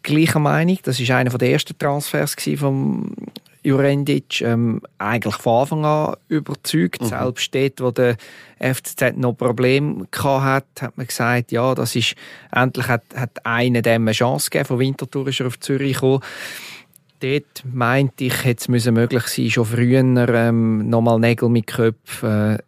gleicher 0.07 0.39
Meinung. 0.39 0.79
Das 0.83 0.99
ist 1.01 1.11
einer 1.11 1.31
der 1.31 1.51
ersten 1.51 1.77
Transfers 1.77 2.37
vom 2.57 3.13
Jurendic 3.67 4.41
ähm, 4.43 4.81
eigentlich 4.99 5.35
von 5.37 5.61
Anfang 5.61 5.85
an 5.85 6.17
überzeugt. 6.29 7.03
Mhm. 7.03 7.07
Selbst 7.07 7.55
dort, 7.55 7.81
wo 7.81 7.91
der 7.91 8.17
FCZ 8.61 9.17
noch 9.17 9.33
Probleme 9.33 10.07
hatte, 10.15 10.83
hat 10.83 10.97
man 10.97 11.07
gesagt, 11.07 11.51
ja, 11.51 11.75
das 11.75 11.97
ist, 11.97 12.15
endlich 12.53 12.87
hat, 12.87 13.03
hat 13.15 13.45
einer 13.45 13.83
dem 13.83 14.03
eine 14.03 14.13
Chance 14.13 14.51
gegeben. 14.51 14.67
Von 14.67 14.79
Winterthur 14.79 15.27
ist 15.29 15.41
er 15.41 15.49
auf 15.49 15.59
Zürich 15.59 15.95
gekommen. 15.95 16.21
Dort 17.21 17.65
meinte 17.65 18.25
ich, 18.25 18.45
hätte 18.45 18.69
es 18.69 18.87
möglich 18.87 19.27
sein, 19.27 19.51
schon 19.51 19.65
früher 19.65 20.01
ähm, 20.01 20.89
nochmal 20.89 21.19
Nägel 21.19 21.49
mit 21.49 21.67
Köpfen 21.67 22.57
äh, 22.57 22.59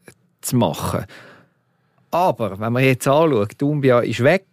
zu 0.40 0.56
machen. 0.56 1.04
Aber, 2.10 2.58
wenn 2.58 2.72
man 2.72 2.82
jetzt 2.82 3.06
anschaut, 3.06 3.52
Dumbia 3.58 4.00
ist 4.00 4.24
weg, 4.24 4.46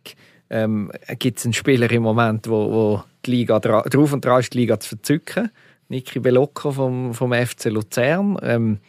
ähm, 0.50 0.92
gibt 1.18 1.40
es 1.40 1.46
einen 1.46 1.54
Spieler 1.54 1.90
im 1.90 2.04
Moment, 2.04 2.48
wo, 2.48 2.72
wo 2.72 3.04
die 3.26 3.32
Liga 3.32 3.60
drauf 3.60 4.14
und 4.14 4.24
dran 4.24 4.42
ist, 4.42 4.54
die 4.54 4.60
Liga 4.60 4.80
zu 4.80 4.90
verzücken. 4.90 5.50
Niki 5.90 6.20
Belocco 6.20 6.72
vom, 6.72 7.14
vom 7.14 7.34
FC 7.34 7.66
Luzern. 7.66 8.38
Ähm, 8.42 8.80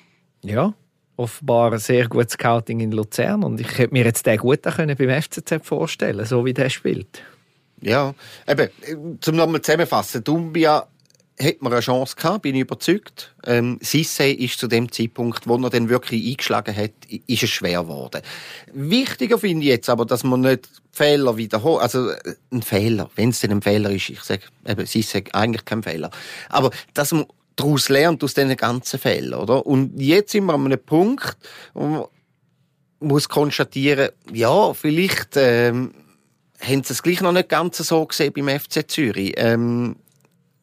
ja, 0.43 0.75
offenbar 1.17 1.73
ein 1.73 1.79
sehr 1.79 2.09
gutes 2.09 2.35
Scouting 2.35 2.81
in 2.81 2.93
Luzern 2.93 3.43
und 3.43 3.61
ich 3.61 3.79
hätte 3.79 3.93
mir 3.93 4.05
jetzt 4.05 4.27
den 4.27 4.39
gut 4.39 4.63
können 4.63 4.97
beim 4.97 5.23
FCZ 5.23 5.67
vorstellen, 5.67 6.25
so 6.27 6.45
wie 6.45 6.55
der 6.55 6.71
spielt. 6.71 7.23
Ja, 7.81 8.15
eben, 8.49 8.71
zum 9.21 9.37
nochmal 9.37 9.61
zusammenfassen, 9.63 10.25
Dumbia 10.25 10.87
hat 11.39 11.61
man 11.61 11.73
eine 11.73 11.83
Chance 11.83 12.17
gehabt, 12.17 12.43
bin 12.43 12.55
ich 12.55 12.63
überzeugt. 12.63 13.35
Ähm, 13.45 13.79
Sisse 13.83 14.27
ist 14.27 14.59
zu 14.59 14.69
dem 14.69 14.91
Zeitpunkt, 14.91 15.47
wo 15.47 15.57
er 15.57 15.71
dann 15.71 15.89
wirklich 15.89 16.27
eingeschlagen 16.27 16.75
hat, 16.75 16.93
ist 17.27 17.43
es 17.43 17.51
schwer 17.51 17.83
geworden. 17.83 18.23
Wichtiger 18.73 19.39
finde 19.39 19.65
ich 19.65 19.69
jetzt 19.69 19.91
aber, 19.91 20.07
dass 20.07 20.25
man 20.25 20.41
nicht 20.41 20.69
Fehler 20.93 21.37
wiederholt. 21.37 21.83
Also, 21.83 22.11
äh, 22.11 22.35
ein 22.51 22.63
Fehler, 22.63 23.11
wenn 23.17 23.31
es 23.31 23.41
denn 23.41 23.53
ein 23.53 23.63
Fehler 23.63 23.91
ist, 23.91 24.09
ich 24.09 24.23
sage, 24.23 24.43
eben, 24.67 24.87
Sisse 24.87 25.25
eigentlich 25.33 25.65
kein 25.65 25.83
Fehler. 25.83 26.11
Aber, 26.49 26.71
dass 26.95 27.13
man 27.13 27.27
daraus 27.55 27.89
lernt, 27.91 28.25
aus 28.25 28.35
diesen 28.35 28.57
ganzen 28.57 28.99
Fehlern, 28.99 29.41
oder? 29.41 29.67
Und 29.67 30.01
jetzt 30.01 30.33
sind 30.33 30.47
wir 30.47 30.55
an 30.55 30.65
einem 30.65 30.83
Punkt, 30.83 31.37
wo 31.75 31.87
man 31.87 32.05
muss 33.01 33.29
konstatieren, 33.29 34.09
ja, 34.33 34.73
vielleicht, 34.73 35.37
ähm, 35.37 35.93
haben 36.61 36.83
sie 36.83 36.95
es 36.95 37.03
gleich 37.03 37.21
noch 37.21 37.33
nicht 37.33 37.51
ganz 37.51 37.77
so 37.77 38.07
gesehen 38.07 38.33
beim 38.33 38.49
FC 38.49 38.91
Zürich. 38.91 39.35
Ähm, 39.37 39.97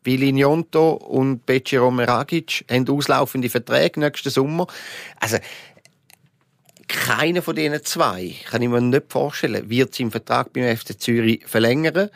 Willi 0.03 0.31
Njonto 0.31 0.91
und 0.91 1.45
Becci 1.45 1.77
Romeragic 1.77 2.65
haben 2.69 2.87
auslaufende 2.89 3.49
Verträge 3.49 3.99
nächsten 3.99 4.29
Sommer. 4.29 4.67
Also, 5.19 5.37
keiner 6.87 7.41
von 7.41 7.55
diesen 7.55 7.83
zwei, 7.83 8.35
kann 8.49 8.61
ich 8.61 8.69
mir 8.69 8.81
nicht 8.81 9.11
vorstellen, 9.11 9.69
wird 9.69 9.95
seinen 9.95 10.11
Vertrag 10.11 10.53
beim 10.53 10.75
FC 10.75 10.99
Zürich 10.99 11.45
verlängern. 11.45 12.09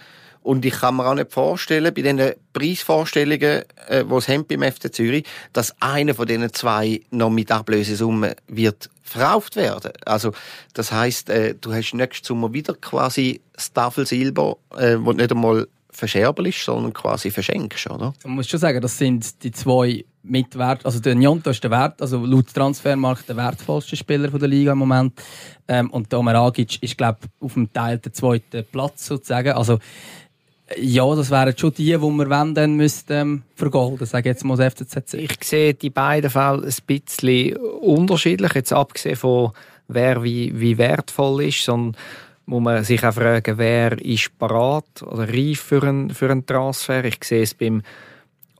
Und 0.43 0.63
ich 0.63 0.75
kann 0.75 0.95
mir 0.95 1.05
auch 1.05 1.13
nicht 1.13 1.33
vorstellen, 1.33 1.93
bei 1.93 2.01
diesen 2.01 2.33
Preisvorstellungen, 2.53 3.63
äh, 3.87 4.05
die 4.05 4.13
es 4.13 4.27
haben 4.29 4.45
beim 4.45 4.63
FC 4.63 4.93
Zürich, 4.93 5.25
dass 5.51 5.75
einer 5.81 6.15
von 6.15 6.25
diesen 6.25 6.53
zwei 6.53 7.01
noch 7.11 7.29
mit 7.29 7.51
Ablösesumme 7.51 8.35
wird 8.47 8.89
verkauft 9.03 9.57
werden. 9.57 9.91
Also, 10.05 10.31
das 10.73 10.91
heisst, 10.91 11.29
äh, 11.29 11.55
du 11.59 11.73
hast 11.73 11.93
nächsten 11.93 12.25
Sommer 12.25 12.53
wieder 12.53 12.75
quasi 12.75 13.41
das 13.53 13.73
Tafel 13.73 14.05
Silber, 14.05 14.57
äh, 14.77 14.95
wo 14.99 15.11
nicht 15.11 15.31
einmal 15.31 15.67
verscherbelst, 15.97 16.63
sondern 16.63 16.93
quasi 16.93 17.31
verschenkst, 17.31 17.89
oder? 17.89 18.13
Man 18.23 18.35
muss 18.35 18.47
schon 18.47 18.59
sagen, 18.59 18.79
das 18.81 18.97
sind 18.97 19.43
die 19.43 19.51
zwei 19.51 20.05
Mitwert, 20.23 20.85
also 20.85 20.99
der 20.99 21.15
Njonto 21.15 21.49
ist 21.49 21.63
der 21.63 21.71
Wert, 21.71 22.01
also 22.01 22.23
laut 22.25 22.53
Transfermarkt 22.53 23.27
der 23.29 23.37
wertvollste 23.37 23.95
Spieler 23.95 24.27
der 24.27 24.47
Liga 24.47 24.73
im 24.73 24.77
Moment. 24.77 25.13
Ähm, 25.67 25.89
und 25.89 26.11
der 26.11 26.19
Omeragic 26.19 26.81
ist, 26.83 26.97
glaube 26.97 27.19
ich, 27.23 27.45
auf 27.45 27.53
dem 27.53 27.71
Teil 27.71 27.97
der 27.97 28.13
zweiten 28.13 28.65
Platz 28.71 29.07
sozusagen. 29.07 29.53
Also, 29.53 29.79
ja, 30.77 31.15
das 31.15 31.31
wären 31.31 31.57
schon 31.57 31.73
die, 31.73 31.85
die 31.85 32.01
wir 32.01 32.29
wenn, 32.29 32.53
dann 32.53 32.75
müssten, 32.75 33.13
ähm, 33.13 33.43
vergolden, 33.55 34.05
sage 34.05 34.29
jetzt 34.29 34.43
mal 34.43 34.57
das 34.57 34.73
FCZ. 34.73 35.13
Ich 35.13 35.37
sehe 35.43 35.73
die 35.73 35.89
beiden 35.89 36.29
Fälle 36.29 36.63
ein 36.63 36.73
bisschen 36.85 37.55
unterschiedlich, 37.55 38.53
jetzt 38.53 38.73
abgesehen 38.73 39.15
von 39.15 39.53
wer 39.87 40.23
wie, 40.23 40.59
wie 40.59 40.77
wertvoll 40.77 41.45
ist, 41.45 41.63
sondern 41.63 41.95
muss 42.47 42.63
man 42.63 42.83
sich 42.83 43.05
auch 43.05 43.13
fragen, 43.13 43.57
wer 43.57 44.01
ist 44.01 44.37
parat 44.39 45.03
oder 45.03 45.27
reif 45.27 45.59
für 45.59 45.83
einen, 45.83 46.09
für 46.09 46.31
einen 46.31 46.45
Transfer. 46.45 47.03
Ich 47.03 47.23
sehe 47.23 47.43
es 47.43 47.53
beim 47.53 47.81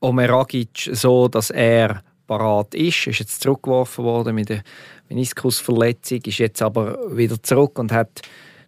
Omeragic 0.01 0.89
so, 0.91 1.29
dass 1.29 1.50
er 1.50 2.03
parat 2.27 2.75
ist. 2.75 3.08
Er 3.08 3.12
ist 3.12 3.20
jetzt 3.20 3.41
zurückgeworfen 3.41 4.03
worden 4.03 4.36
mit 4.36 4.50
der 4.50 4.62
Meniskusverletzung, 5.10 6.20
ist 6.25 6.38
jetzt 6.38 6.62
aber 6.62 6.98
wieder 7.15 7.41
zurück 7.41 7.79
und 7.79 7.94
hat 7.94 8.22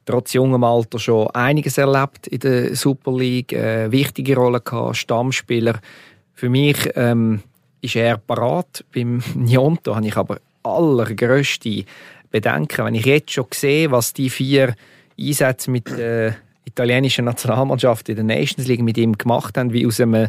trotz 0.05 0.33
jungem 0.33 0.63
Alter 0.63 0.97
schon 0.99 1.29
einiges 1.31 1.77
erlebt 1.77 2.25
in 2.27 2.39
der 2.39 2.75
Super 2.75 3.11
League, 3.11 3.53
eine 3.53 3.91
wichtige 3.91 4.35
Rolle 4.35 4.61
gehabt, 4.61 4.95
Stammspieler 4.95 5.79
für 6.33 6.49
mich 6.49 6.89
ähm, 6.95 7.41
ist 7.81 7.97
er 7.97 8.17
parat. 8.17 8.85
Beim 8.95 9.21
Nionto 9.35 9.95
habe 9.95 10.07
ich 10.07 10.15
aber 10.15 10.39
allergrößte 10.63 11.83
Bedenken, 12.31 12.85
wenn 12.85 12.95
ich 12.95 13.05
jetzt 13.05 13.31
schon 13.31 13.47
sehe, 13.53 13.91
was 13.91 14.13
die 14.13 14.29
vier 14.29 14.75
Einsätze 15.27 15.71
mit 15.71 15.89
der 15.89 16.35
italienischen 16.65 17.25
Nationalmannschaft 17.25 18.09
in 18.09 18.15
der 18.15 18.25
Nations 18.25 18.67
League 18.67 18.81
mit 18.81 18.97
ihm 18.97 19.17
gemacht 19.17 19.57
haben, 19.57 19.73
wie 19.73 19.85
aus 19.85 19.99
einem 19.99 20.27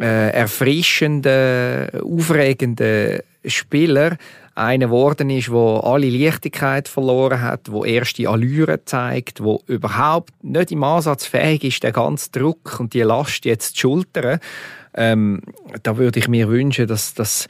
äh, 0.00 0.30
erfrischenden, 0.30 1.90
aufregenden 2.00 3.20
Spieler 3.44 4.16
einer 4.54 4.86
geworden 4.86 5.30
ist, 5.30 5.50
wo 5.50 5.76
alle 5.78 6.10
Leichtigkeit 6.10 6.88
verloren 6.88 7.40
hat, 7.40 7.70
wo 7.70 7.84
erste 7.84 8.28
Allüre 8.28 8.84
zeigt, 8.84 9.42
wo 9.42 9.62
überhaupt 9.66 10.32
nicht 10.42 10.72
im 10.72 10.82
Ansatz 10.82 11.26
fähig 11.26 11.64
ist, 11.64 11.82
den 11.84 11.92
ganzen 11.92 12.32
Druck 12.32 12.80
und 12.80 12.92
die 12.92 13.02
Last 13.02 13.44
jetzt 13.44 13.76
zu 13.76 13.82
schultern. 13.82 14.40
Ähm, 14.94 15.42
da 15.84 15.96
würde 15.96 16.18
ich 16.18 16.28
mir 16.28 16.48
wünschen, 16.48 16.88
dass, 16.88 17.14
dass 17.14 17.46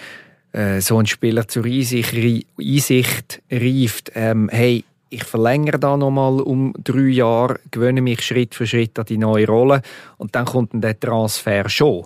äh, 0.53 0.81
so 0.81 0.99
ein 0.99 1.07
Spieler 1.07 1.49
zur 1.49 1.65
Einsicht, 1.65 2.15
Einsicht 2.59 3.43
reift, 3.51 4.13
ähm, 4.15 4.51
hey, 4.53 4.85
ich 5.11 5.25
verlängere 5.25 5.79
da 5.79 5.97
nochmal 5.97 6.41
um 6.41 6.75
drei 6.83 7.09
Jahre, 7.09 7.61
gewöhne 7.71 8.03
mich 8.03 8.23
Schritt 8.23 8.55
für 8.55 8.67
Schritt 8.67 8.99
an 8.99 9.07
die 9.07 9.19
neue 9.19 9.47
Rolle 9.47 9.83
und 10.17 10.35
dann 10.35 10.45
kommt 10.45 10.73
dann 10.75 10.81
der 10.81 10.99
Transfer 10.99 11.69
schon. 11.69 12.05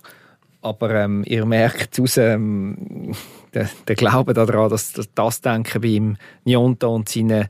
Aber 0.61 0.91
ähm, 0.95 1.25
ihr 1.27 1.45
merkt 1.45 1.99
aus 2.01 2.17
ähm, 2.17 3.13
der, 3.55 3.69
der 3.89 3.97
Glaube 3.97 4.33
daran, 4.33 4.71
dass, 4.71 4.93
dass 4.93 5.13
das 5.15 5.41
Denken 5.41 5.81
bei 5.81 5.89
ihm 5.89 6.17
Nionto 6.45 6.95
und 6.95 7.09
seinen 7.09 7.49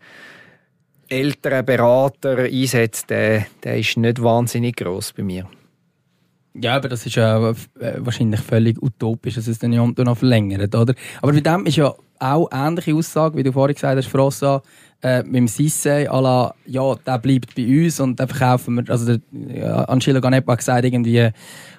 älteren 1.08 1.66
Berater 1.66 2.38
einsetzt, 2.38 3.10
der, 3.10 3.46
der 3.62 3.78
ist 3.78 3.98
nicht 3.98 4.22
wahnsinnig 4.22 4.76
groß 4.76 5.12
bei 5.12 5.22
mir. 5.22 5.46
Ja, 6.54 6.76
aber 6.76 6.88
das 6.88 7.06
ist 7.06 7.14
ja 7.14 7.50
äh, 7.50 7.54
wahrscheinlich 7.98 8.40
völlig 8.40 8.82
utopisch, 8.82 9.36
dass 9.36 9.46
es 9.46 9.58
den 9.58 9.70
Nionto 9.70 10.04
noch 10.04 10.18
verlängert, 10.18 10.74
oder? 10.74 10.94
Aber 11.22 11.32
bei 11.32 11.40
dem 11.40 11.66
ist 11.66 11.76
ja 11.76 11.94
auch 12.18 12.48
ähnliche 12.52 12.94
Aussage, 12.94 13.36
wie 13.36 13.42
du 13.42 13.52
vorhin 13.52 13.74
gesagt 13.74 13.96
hast, 13.96 14.08
Frossa, 14.08 14.62
äh, 15.02 15.22
mit 15.24 15.34
dem 15.34 15.48
Sisse, 15.48 16.04
la, 16.04 16.54
ja, 16.66 16.94
der 16.94 17.18
bleibt 17.18 17.54
bei 17.54 17.84
uns 17.84 17.98
und 18.00 18.20
dann 18.20 18.28
verkaufen 18.28 18.76
wir, 18.76 18.90
also 18.90 19.16
der, 19.16 19.20
ja, 19.56 19.84
Angelo 19.84 20.20
Ganepa 20.20 20.52
hat 20.52 20.58
gesagt, 20.58 20.84
irgendwie 20.84 21.30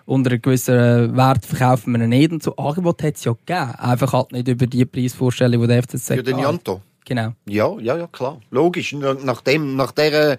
unter 0.06 0.32
einem 0.32 0.42
gewissen 0.42 1.16
Wert 1.16 1.46
verkaufen 1.46 1.94
wir 1.94 2.04
ihn 2.04 2.10
nicht 2.10 2.32
und 2.32 2.44
so. 2.44 2.56
Angebot 2.58 3.02
hat 3.04 3.16
es 3.16 3.24
ja 3.24 3.32
gegeben, 3.32 3.76
einfach 3.78 4.12
halt 4.12 4.32
nicht 4.34 4.48
über 4.48 4.68
die 4.68 4.86
Preisvorstellung, 4.86 5.62
die 5.62 5.68
der 5.68 5.84
FCZ 5.84 6.08
Für 6.08 6.24
den 6.24 6.40
Janto? 6.40 6.82
Genau. 7.06 7.34
Ja, 7.48 7.78
ja, 7.80 7.98
ja, 7.98 8.08
klar. 8.08 8.40
Logisch. 8.50 8.94
Nach 8.94 9.42
dem, 9.42 9.76
nach 9.76 9.92
der, 9.92 10.38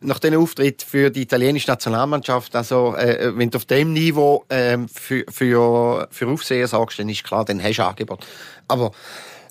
nach 0.00 0.18
dem 0.18 0.34
Auftritt 0.34 0.82
für 0.82 1.10
die 1.10 1.22
italienische 1.22 1.68
Nationalmannschaft, 1.68 2.56
also, 2.56 2.94
äh, 2.94 3.32
wenn 3.36 3.50
du 3.50 3.58
auf 3.58 3.66
dem 3.66 3.92
Niveau, 3.92 4.44
äh, 4.48 4.78
für, 4.92 5.24
für, 5.28 6.08
für 6.10 6.28
Aufsehen 6.28 6.66
sagst, 6.66 6.98
dann 6.98 7.08
ist 7.08 7.24
klar, 7.24 7.44
dann 7.44 7.62
hast 7.62 7.78
du 7.78 7.84
Angebot. 7.84 8.26
Aber, 8.68 8.92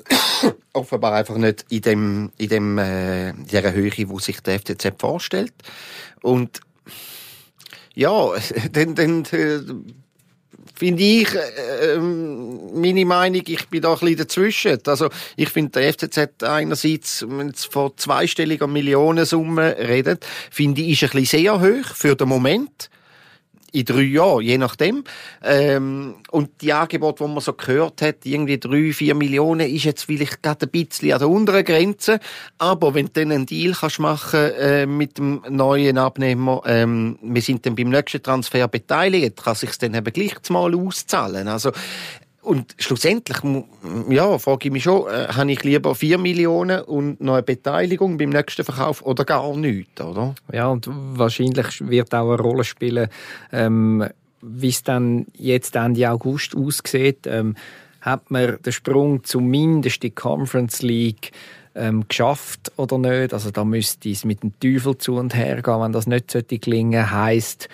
offenbar 0.74 1.14
einfach 1.14 1.38
nicht 1.38 1.66
in 1.70 1.82
dem, 1.82 2.32
in 2.38 2.50
dem, 2.50 2.78
äh, 2.78 3.30
in 3.30 3.46
dieser 3.46 3.74
Höhe, 3.74 4.10
wo 4.10 4.20
sich 4.20 4.42
der 4.42 4.60
FCZ 4.60 4.94
vorstellt. 4.98 5.54
Und, 6.22 6.62
ja, 7.94 8.30
dann, 8.72 8.96
dann, 8.96 9.26
äh, 9.26 9.60
finde 10.80 11.04
ich, 11.04 11.28
äh, 11.36 11.96
ähm, 11.96 12.80
meine 12.80 13.06
Meinung, 13.06 13.44
ich 13.46 13.68
bin 13.68 13.82
da 13.82 13.92
ein 13.92 14.00
bisschen 14.00 14.18
dazwischen. 14.18 14.80
Also, 14.88 15.10
ich 15.36 15.50
finde, 15.50 15.72
der 15.72 15.94
FCZ 15.94 16.42
einerseits, 16.44 17.26
wenn 17.28 17.50
es 17.50 17.66
von 17.66 17.92
zweistelliger 17.98 18.68
Millionensumme 18.68 19.76
redet, 19.78 20.26
finde 20.50 20.82
ich, 20.82 21.04
ist 21.04 21.04
ein 21.04 21.20
bisschen 21.20 21.42
sehr 21.42 21.62
hoch 21.62 21.94
für 21.94 22.16
den 22.16 22.30
Moment 22.30 22.90
in 23.72 23.86
drei 23.86 24.02
Jahren, 24.02 24.42
je 24.42 24.58
nachdem. 24.58 25.04
Ähm, 25.44 26.16
und 26.32 26.62
die 26.62 26.74
Angebote, 26.74 27.24
die 27.24 27.30
man 27.32 27.42
so 27.42 27.54
gehört 27.54 28.02
hat, 28.02 28.26
irgendwie 28.26 28.60
drei, 28.60 28.92
vier 28.94 29.16
Millionen, 29.16 29.70
ist 29.70 29.86
jetzt 29.86 30.04
vielleicht 30.04 30.42
gerade 30.44 30.66
ein 30.66 30.72
bisschen 30.72 31.14
an 31.14 31.20
der 31.20 31.30
unteren 31.30 31.64
Grenze. 31.64 32.20
Aber 32.58 32.94
wenn 32.94 33.08
du 33.08 33.14
dann 33.14 33.32
einen 33.32 33.46
Deal 33.46 33.74
kannst 33.74 34.00
machen 34.00 34.40
äh, 34.40 34.86
mit 34.86 35.18
dem 35.18 35.42
neuen 35.50 35.98
Abnehmer, 35.98 36.62
ähm, 36.66 37.18
wir 37.22 37.42
sind 37.42 37.66
dann 37.66 37.76
beim 37.76 37.90
nächsten 37.90 38.24
Transfer 38.24 38.68
beteiligt, 38.68 39.44
kann 39.44 39.56
sich 39.56 39.78
dann 39.78 39.94
eben 39.94 40.14
gleich 40.14 40.38
mal 40.50 40.74
auszahlen. 40.76 41.48
Also 41.48 41.72
und 42.50 42.74
schlussendlich, 42.80 43.38
ja, 44.10 44.40
frage 44.40 44.68
ich 44.68 44.72
mich 44.72 44.84
schon, 44.84 45.08
äh, 45.08 45.28
habe 45.28 45.52
ich 45.52 45.64
lieber 45.64 45.94
4 45.94 46.18
Millionen 46.18 46.82
und 46.82 47.22
noch 47.22 47.36
eine 47.36 47.44
Beteiligung 47.44 48.18
beim 48.18 48.32
nächsten 48.32 48.64
Verkauf 48.64 49.04
oder 49.04 49.24
gar 49.24 49.56
nichts, 49.56 50.02
oder? 50.02 50.34
Ja, 50.52 50.68
und 50.70 50.90
wahrscheinlich 50.90 51.88
wird 51.88 52.16
auch 52.16 52.32
eine 52.32 52.42
Rolle 52.42 52.64
spielen, 52.64 53.10
ähm, 53.52 54.04
wie 54.42 54.70
es 54.70 54.82
dann 54.82 55.28
jetzt 55.38 55.76
Ende 55.76 56.10
August 56.10 56.56
aussieht. 56.56 57.28
Ähm, 57.28 57.56
hat 58.02 58.32
man 58.32 58.58
den 58.66 58.74
Sprung 58.74 59.24
zumindest 59.24 60.02
die 60.02 60.10
Conference 60.10 60.82
League 60.82 61.32
ähm, 61.76 62.06
geschafft 62.08 62.72
oder 62.78 62.98
nicht? 62.98 63.32
Also 63.32 63.52
da 63.52 63.64
müsste 63.64 64.10
es 64.10 64.26
mit 64.26 64.42
dem 64.42 64.60
Teufel 64.60 64.98
zu 64.98 65.18
und 65.18 65.36
her 65.36 65.62
gehen, 65.62 65.82
wenn 65.82 65.92
das 65.92 66.08
nicht 66.08 66.30
gelingen 66.30 66.94
sollte. 66.94 67.12
Heisst, 67.12 67.70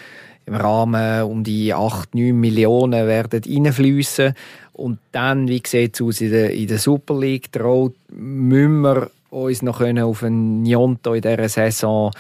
im 0.46 0.56
Rahmen 0.56 1.24
um 1.24 1.44
die 1.44 1.74
8, 1.74 2.14
9 2.14 2.40
Millionen 2.40 3.08
werden 3.08 3.42
reinfließen. 3.44 4.34
Und 4.76 5.00
dann, 5.14 5.48
wie 5.48 5.62
sieht 5.66 5.96
es 5.96 6.02
aus 6.02 6.20
in 6.20 6.32
der, 6.32 6.52
in 6.52 6.68
der 6.68 6.80
Super 6.80 7.18
League? 7.18 7.52
Traut, 7.52 7.96
müssen 8.12 8.82
wir 8.82 9.10
uns 9.30 9.62
noch 9.62 9.80
können 9.80 10.04
auf 10.04 10.22
einen 10.22 10.64
Nionto 10.64 11.14
in 11.14 11.22
dieser 11.22 11.48
Saison 11.48 12.12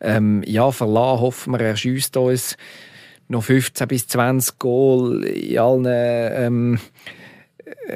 ähm, 0.00 0.42
ja, 0.46 0.70
verlassen. 0.70 1.20
Hoffen 1.20 1.52
wir, 1.54 1.60
er 1.60 1.76
schießt 1.76 2.16
uns 2.16 2.56
noch 3.28 3.42
15 3.42 3.88
bis 3.88 4.06
20 4.06 4.58
Goal 4.60 5.24
in 5.24 5.58
allen, 5.58 5.86
ähm, 5.88 6.78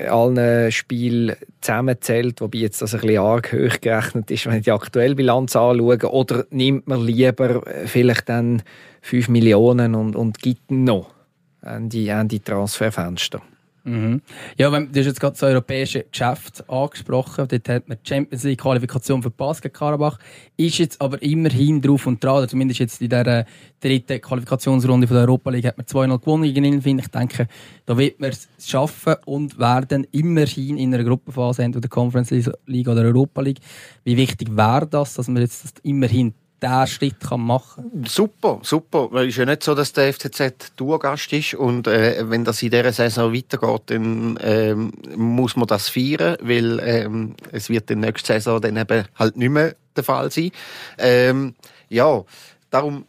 allen 0.09 0.73
Spielen 0.73 1.37
zusammenzählt, 1.61 2.41
wobei 2.41 2.59
jetzt 2.59 2.83
das 2.83 2.95
ein 2.95 3.01
bisschen 3.01 3.19
arg 3.19 3.53
hoch 3.53 3.81
gerechnet 3.81 4.31
ist, 4.33 4.47
wenn 4.47 4.57
ich 4.57 4.65
die 4.65 4.73
aktuelle 4.73 5.15
Bilanz 5.15 5.55
anschaue. 5.55 6.11
Oder 6.11 6.45
nimmt 6.51 6.89
man 6.89 7.05
lieber 7.05 7.63
vielleicht 7.85 8.29
dann 8.29 8.63
5 9.03 9.29
Millionen 9.29 9.95
und, 9.95 10.17
und 10.17 10.41
gibt 10.41 10.73
noch 10.73 11.15
an 11.63 11.89
die, 11.89 12.11
an 12.11 12.27
die 12.27 12.41
Transferfenster. 12.41 13.41
Mhm. 13.89 14.21
Ja, 14.59 14.71
wenn, 14.71 14.93
du 14.93 15.01
hast 15.01 15.07
jetzt 15.07 15.21
gerade 15.21 15.33
das 15.33 15.43
europäische 15.43 16.05
Geschäft 16.05 16.69
angesprochen. 16.69 17.49
Dort 17.49 17.69
hat 17.69 17.89
man 17.89 17.97
die 18.03 18.09
Champions 18.09 18.45
League 18.45 18.61
Qualifikation 18.61 19.23
für 19.23 19.31
Basket 19.31 19.73
Karabach. 19.73 20.19
Ist 20.57 20.79
jetzt 20.79 21.01
aber 21.01 21.23
immerhin 21.23 21.81
drauf 21.81 22.07
und 22.07 22.23
dran, 22.23 22.39
oder 22.39 22.49
zumindest 22.49 22.81
jetzt 22.81 23.01
in 23.01 23.09
dieser 23.09 23.47
dritten 23.81 24.21
Qualifikationsrunde 24.21 25.07
von 25.07 25.17
der 25.17 25.25
Europa 25.25 25.51
League 25.51 25.65
hat 25.65 25.79
man 25.79 25.87
2-0 25.87 26.19
gewonnen 26.21 26.43
gegen 26.43 26.65
Ilfin. 26.65 26.99
Ich 26.99 27.09
denke, 27.09 27.49
da 27.87 27.97
wird 27.97 28.21
man 28.21 28.31
es 28.31 28.49
schaffen 28.63 29.15
und 29.25 29.59
werden 29.59 30.07
immerhin 30.13 30.77
in 30.77 30.93
einer 30.93 31.05
Gruppenphase, 31.05 31.63
entweder 31.63 31.89
Conference 31.89 32.31
League 32.67 32.89
oder 32.89 33.03
Europa 33.03 33.41
League. 33.41 33.61
Wie 34.05 34.17
wichtig 34.17 34.55
wäre 34.55 34.87
das, 34.87 35.15
dass 35.15 35.29
man 35.29 35.41
jetzt 35.41 35.65
das 35.65 35.73
immerhin 35.83 36.35
diesen 36.63 36.87
Schritt 36.87 37.21
kann 37.21 37.41
machen 37.41 37.91
kann. 37.91 38.05
Super, 38.05 38.61
super. 38.63 39.11
Es 39.15 39.29
ist 39.29 39.37
ja 39.37 39.45
nicht 39.45 39.63
so, 39.63 39.75
dass 39.75 39.93
der 39.93 40.13
FCZ 40.13 40.77
Tourgast 40.77 41.33
ist 41.33 41.55
und 41.55 41.87
äh, 41.87 42.29
wenn 42.29 42.45
das 42.45 42.63
in 42.63 42.71
dieser 42.71 42.93
Saison 42.93 43.33
weitergeht, 43.33 43.83
dann 43.87 44.39
ähm, 44.43 44.93
muss 45.17 45.57
man 45.57 45.67
das 45.67 45.89
feiern, 45.89 46.37
weil 46.41 46.81
ähm, 46.83 47.35
es 47.53 47.69
wird 47.71 47.91
in 47.91 48.03
der 48.03 48.11
nächsten 48.11 48.27
Saison 48.27 48.61
dann 48.61 48.77
eben 48.77 49.05
halt 49.15 49.37
nicht 49.37 49.51
mehr 49.51 49.75
der 49.97 50.05
Fall 50.05 50.31
sein. 50.31 50.51
Ähm, 50.99 51.55
ja, 51.89 52.25
darum 52.71 53.05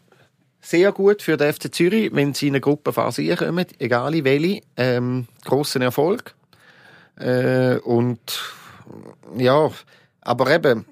sehr 0.61 0.91
gut 0.91 1.21
für 1.21 1.37
den 1.37 1.51
FC 1.51 1.73
Zürich, 1.73 2.13
wenn 2.13 2.33
sie 2.33 2.47
in 2.47 2.53
eine 2.53 2.61
Gruppenphase 2.61 3.35
kommen, 3.35 3.65
egal 3.79 4.13
in 4.13 4.25
welche. 4.25 4.61
Ähm, 4.77 5.27
grossen 5.43 5.81
Erfolg. 5.81 6.35
Äh, 7.17 7.77
und 7.77 8.19
ja, 9.35 9.71
aber 10.21 10.51
eben, 10.53 10.85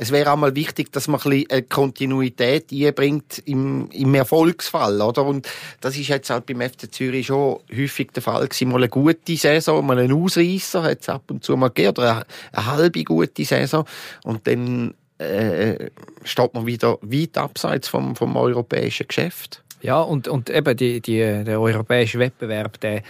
es 0.00 0.12
wäre 0.12 0.32
auch 0.32 0.36
mal 0.36 0.54
wichtig, 0.54 0.92
dass 0.92 1.08
man 1.08 1.20
ein 1.20 1.28
bisschen 1.28 1.50
eine 1.50 1.62
Kontinuität 1.62 2.72
einbringt 2.72 3.42
im, 3.46 3.90
im 3.90 4.14
Erfolgsfall, 4.14 5.00
oder? 5.02 5.24
Und 5.24 5.48
das 5.80 5.96
ist 5.98 6.06
jetzt 6.06 6.30
halt 6.30 6.46
beim 6.46 6.60
FC 6.60 6.92
Zürich 6.92 7.26
schon 7.26 7.58
häufig 7.76 8.12
der 8.12 8.22
Fall 8.22 8.46
gewesen. 8.46 8.68
Mal 8.68 8.76
eine 8.76 8.88
gute 8.88 9.36
Saison, 9.36 9.84
mal 9.84 9.98
einen 9.98 10.12
Ausreißer 10.12 10.84
hat 10.84 11.00
es 11.00 11.08
ab 11.08 11.24
und 11.28 11.42
zu 11.42 11.56
mal 11.56 11.68
gegeben, 11.68 11.98
oder 11.98 12.14
eine, 12.14 12.26
eine 12.52 12.66
halbe 12.66 13.02
gute 13.02 13.44
Saison. 13.44 13.84
Und 14.22 14.46
dann 14.46 14.94
äh, 15.18 15.90
steht 16.22 16.54
man 16.54 16.64
wieder 16.64 16.98
weit 17.02 17.36
abseits 17.36 17.88
vom, 17.88 18.14
vom 18.14 18.36
europäischen 18.36 19.08
Geschäft. 19.08 19.64
Ja, 19.82 20.00
und, 20.00 20.28
und 20.28 20.48
eben 20.48 20.76
die, 20.76 21.00
die, 21.00 21.18
der 21.18 21.60
europäische 21.60 22.20
Wettbewerb, 22.20 22.78
der, 22.80 23.02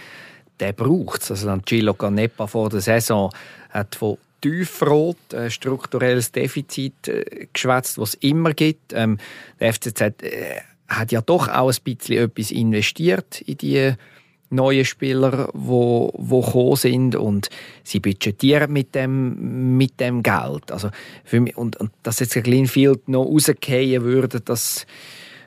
der 0.59 0.73
braucht 0.73 1.21
es. 1.21 1.29
Also 1.29 1.45
dann 1.45 1.61
Gilo 1.61 1.93
Canepa 1.93 2.47
vor 2.47 2.69
der 2.69 2.81
Saison 2.81 3.31
hat 3.69 3.95
von 3.95 4.17
Tiefrot, 4.41 5.33
ein 5.33 5.51
strukturelles 5.51 6.31
Defizit 6.31 7.07
äh, 7.07 7.47
geschwätzt, 7.51 7.97
was 7.97 8.09
es 8.09 8.15
immer 8.15 8.53
gibt. 8.53 8.93
Ähm, 8.93 9.17
der 9.59 9.73
FCZ 9.73 10.01
äh, 10.01 10.61
hat 10.87 11.11
ja 11.11 11.21
doch 11.21 11.47
auch 11.47 11.71
ein 11.71 11.83
bisschen 11.83 12.17
etwas 12.17 12.51
investiert 12.51 13.41
in 13.41 13.57
die 13.57 13.93
neuen 14.49 14.85
Spieler, 14.85 15.49
wo 15.53 16.11
wo 16.17 16.41
gekommen 16.41 16.75
sind 16.75 17.15
und 17.15 17.49
sie 17.83 17.99
budgetieren 17.99 18.73
mit 18.73 18.95
dem 18.95 19.77
mit 19.77 19.99
dem 19.99 20.23
Geld. 20.23 20.71
Also 20.71 20.89
für 21.23 21.39
mich, 21.39 21.55
und, 21.55 21.77
und 21.77 21.91
dass 22.03 22.19
jetzt 22.19 22.35
ein 22.35 22.43
Greenfield 22.43 23.07
noch 23.07 23.25
rausgehen 23.25 24.03
würde, 24.03 24.41
das 24.41 24.87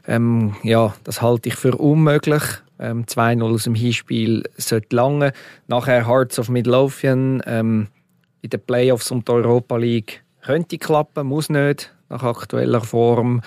ähm, 0.07 0.57
ja, 0.63 0.95
das 1.05 1.23
halte 1.23 1.49
ich 1.49 1.55
für 1.55 1.77
unmöglich. 1.77 2.43
Ähm, 2.79 3.05
2-0 3.05 3.55
aus 3.55 3.65
dem 3.65 3.75
Hinspiel 3.75 4.43
sollte 4.57 4.97
lange. 4.97 5.33
Nachher 5.69 6.07
Hearts 6.09 6.39
of 6.39 6.49
Midlothian 6.49 7.43
ähm, 7.47 7.89
in 8.43 8.51
den 8.51 8.61
Playoffs 8.61 9.11
um 9.11 9.25
die 9.25 9.33
Europa 9.33 9.77
League 9.77 10.23
könnte 10.43 10.79
klappen, 10.79 11.27
muss 11.27 11.49
nicht 11.49 11.95
nach 12.09 12.23
aktueller 12.23 12.81
Form. 12.83 13.41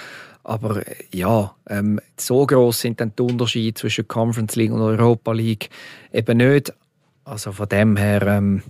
Aber 0.44 0.88
äh, 0.88 0.96
ja, 1.14 1.56
ähm, 1.70 2.00
so 2.18 2.46
groß 2.46 2.80
sind 2.80 3.02
dann 3.02 3.14
die 3.18 3.24
Unterschiede 3.24 3.74
zwischen 3.74 4.08
Conference 4.08 4.56
League 4.56 4.72
und 4.72 4.82
Europa 4.82 5.32
League 5.34 5.70
eben 6.14 6.38
nicht. 6.38 6.74
Also 7.26 7.52
von 7.52 7.68
dem 7.68 7.98
her 7.98 8.22
ähm, 8.24 8.62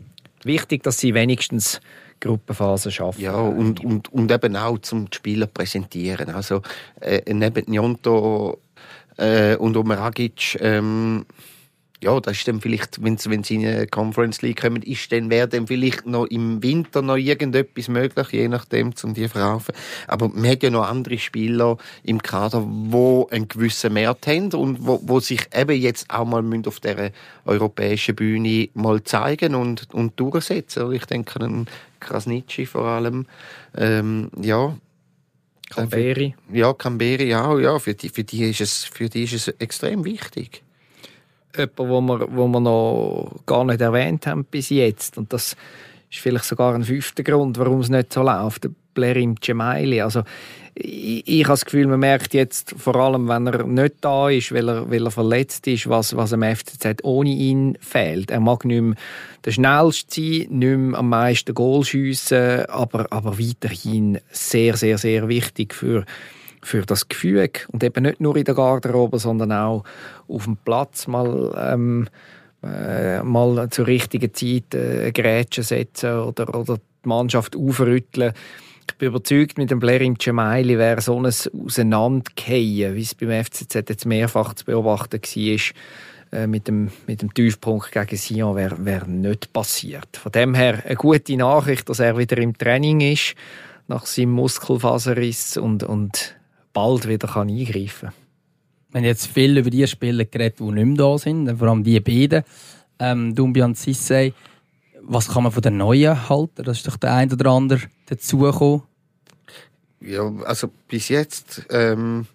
wichtig, 0.44 0.84
dass 0.84 1.00
sie 1.00 1.14
wenigstens 1.14 1.82
Gruppenphase 2.22 2.92
schaffen. 2.92 3.22
Ja, 3.22 3.36
und, 3.36 3.84
und, 3.84 4.12
und 4.12 4.32
eben 4.32 4.56
auch 4.56 4.80
zum 4.80 5.08
Spieler 5.12 5.48
präsentieren. 5.48 6.30
Also 6.30 6.62
äh, 7.02 7.22
neben 7.34 7.66
Njonto 7.70 8.60
äh, 9.18 9.56
und 9.58 9.76
Omeragic 9.76 10.58
ähm, 10.62 11.26
ja, 12.04 12.20
das 12.20 12.38
ist 12.38 12.48
dann 12.48 12.60
vielleicht, 12.60 13.02
wenn 13.04 13.18
sie, 13.18 13.30
wenn 13.30 13.44
sie 13.44 13.56
in 13.56 13.66
eine 13.66 13.88
Conference 13.88 14.42
League 14.42 14.62
kommen, 14.62 14.82
ist 14.82 15.12
dann, 15.12 15.30
wäre 15.30 15.48
dann 15.48 15.66
vielleicht 15.66 16.06
noch 16.06 16.26
im 16.26 16.62
Winter 16.62 17.02
noch 17.02 17.16
irgendetwas 17.16 17.88
möglich, 17.88 18.28
je 18.32 18.48
nachdem, 18.48 18.94
um 19.04 19.14
die 19.14 19.28
verkaufen. 19.28 19.74
Aber 20.08 20.28
man 20.30 20.50
hat 20.50 20.64
ja 20.64 20.70
noch 20.70 20.88
andere 20.88 21.18
Spieler 21.18 21.78
im 22.04 22.22
Kader, 22.22 22.64
wo 22.66 23.28
einen 23.32 23.48
gewissen 23.48 23.96
Wert 23.96 24.28
haben 24.28 24.52
und 24.54 24.86
wo, 24.86 25.00
wo 25.04 25.20
sich 25.20 25.48
eben 25.56 25.80
jetzt 25.80 26.10
auch 26.10 26.26
mal 26.26 26.44
auf 26.66 26.80
der 26.82 27.12
europäischen 27.46 28.16
Bühne 28.16 28.70
mal 28.74 29.04
zeigen 29.04 29.56
und, 29.56 29.94
und 29.94 30.20
durchsetzen. 30.20 30.92
Ich 30.92 31.06
denke 31.06 31.40
an 31.40 31.68
Krasnitschi 32.02 32.66
vor 32.66 32.86
allem, 32.86 33.26
ähm, 33.76 34.30
ja, 34.42 34.76
Camberi. 35.70 36.36
Ja, 36.54 36.74
Camberi 36.74 37.34
auch, 37.34 37.58
ja. 37.58 37.80
Für 37.80 37.96
die, 37.96 38.10
für 38.10 38.24
die 38.24 38.44
ist 38.50 38.62
es, 38.62 38.84
für 38.84 39.10
die 39.10 39.24
ist 39.24 39.34
es 39.34 39.48
extrem 39.48 40.06
wichtig 40.06 40.65
jemand, 41.58 41.78
wo 41.78 42.02
wir, 42.02 42.28
wo 42.36 42.48
wir 42.48 42.60
noch 42.60 43.36
gar 43.46 43.64
nicht 43.66 43.82
erwähnt 43.82 44.28
haben 44.28 44.46
bis 44.46 44.70
jetzt. 44.70 45.18
Und 45.18 45.34
das 45.34 45.56
ist 46.12 46.20
vielleicht 46.20 46.46
sogar 46.46 46.76
ein 46.76 46.84
fünfter 46.84 47.24
Grund, 47.24 47.58
warum 47.58 47.82
es 47.82 47.90
nicht 47.90 48.14
so 48.14 48.24
läuft. 48.24 48.68
Blerim 48.94 49.36
Cemaili. 49.42 50.02
Also, 50.02 50.24
ich, 50.76 51.28
ich 51.28 51.44
habe 51.44 51.54
das 51.54 51.66
Gefühl, 51.66 51.88
man 51.88 52.00
merkt 52.00 52.34
jetzt 52.34 52.76
vor 52.78 52.96
allem, 52.98 53.28
wenn 53.28 53.48
er 53.48 53.66
nicht 53.66 53.96
da 54.02 54.30
ist, 54.30 54.52
weil 54.54 54.70
er, 54.70 54.90
weil 54.90 55.06
er 55.06 55.12
verletzt 55.12 55.68
ist, 55.68 55.90
was, 55.90 56.16
was 56.16 56.34
am 56.34 56.44
FCZ 56.44 57.04
ohne 57.04 57.30
ihn 57.30 57.78
fehlt. 57.80 58.30
Er 58.30 58.42
mag 58.42 58.66
nicht 58.66 58.82
mehr 58.82 58.96
der 59.46 59.52
schnellste 59.52 60.22
sein, 60.22 60.48
nicht 60.50 60.78
mehr 60.78 61.00
am 61.00 61.10
meisten 61.10 61.54
Goal 61.54 61.86
schiessen, 61.86 62.66
aber, 62.66 63.08
aber 63.12 63.40
weiterhin 63.40 64.20
sehr, 64.32 64.76
sehr, 64.76 64.98
sehr 64.98 65.30
wichtig 65.30 65.74
für 65.74 66.06
für 66.66 66.82
das 66.86 67.08
Gefühl 67.08 67.50
und 67.72 67.84
eben 67.84 68.04
nicht 68.04 68.20
nur 68.20 68.36
in 68.36 68.44
der 68.44 68.56
Garderobe, 68.56 69.20
sondern 69.20 69.52
auch 69.52 69.84
auf 70.28 70.46
dem 70.46 70.58
Platz 70.58 71.08
mal 71.08 71.54
ähm, 71.58 72.08
äh, 72.64 73.22
mal 73.22 73.70
zur 73.70 73.88
richtigen 73.88 74.34
Zeit 74.34 74.74
äh, 74.74 75.12
Grätsche 75.12 75.64
setzen 75.64 76.20
oder, 76.20 76.54
oder 76.56 76.78
die 76.78 77.08
Mannschaft 77.08 77.56
aufrütteln. 77.56 78.34
Ich 78.88 78.98
bin 78.98 79.10
überzeugt, 79.10 79.58
mit 79.58 79.72
dem 79.72 79.80
Blair 79.80 80.02
im 80.02 80.18
wäre 80.18 81.02
so 81.02 81.20
ein 81.20 81.26
Auseinandergehen, 81.26 82.96
wie 82.96 83.02
es 83.02 83.16
beim 83.16 83.44
FCZ 83.44 83.74
jetzt 83.90 84.06
mehrfach 84.06 84.54
zu 84.54 84.66
beobachten 84.66 85.22
war, 85.22 86.40
äh, 86.40 86.48
mit 86.48 86.68
dem, 86.68 86.92
mit 87.08 87.22
dem 87.22 87.34
Tiefpunkt 87.34 87.92
gegen 87.92 88.18
Sion 88.18 88.56
wäre 88.56 88.84
wär 88.86 89.06
nicht 89.06 89.54
passiert. 89.54 90.18
Von 90.18 90.32
dem 90.32 90.54
her 90.54 90.84
eine 90.86 90.96
gute 90.96 91.38
Nachricht, 91.38 91.90
dass 91.90 92.00
er 92.00 92.18
wieder 92.18 92.38
im 92.38 92.58
Training 92.58 93.02
ist 93.02 93.36
nach 93.88 94.06
seinem 94.06 94.32
Muskelfaserriss 94.32 95.58
und, 95.58 95.84
und 95.84 96.36
bald 96.76 97.08
wieder 97.08 97.28
kann 97.28 97.50
eingreifen 97.50 98.10
kann. 98.10 98.14
Wir 98.92 99.00
haben 99.00 99.06
jetzt 99.06 99.28
viel 99.28 99.58
über 99.58 99.70
die 99.72 99.88
Spieler 99.88 100.26
geredet, 100.26 100.60
die 100.60 100.64
nicht 100.64 100.86
mehr 100.86 100.98
da 100.98 101.18
sind, 101.18 101.58
vor 101.58 101.70
allem 101.70 101.84
die 101.84 102.00
beiden. 102.00 102.44
Ähm, 103.00 103.34
Dumbian 103.34 103.74
Sissay, 103.74 104.34
was 105.02 105.28
kann 105.28 105.44
man 105.44 105.52
von 105.52 105.64
den 105.64 105.78
Neuen 105.78 106.30
halten? 106.30 106.64
Das 106.64 106.78
ist 106.78 106.88
doch 106.88 106.98
der 106.98 107.14
ein 107.14 107.34
oder 107.34 107.50
andere 107.50 107.82
dazugekommen. 108.06 108.84
Ja, 110.00 110.32
also 110.46 110.70
bis 110.88 111.10
jetzt 111.10 111.66
ähm, 111.72 112.28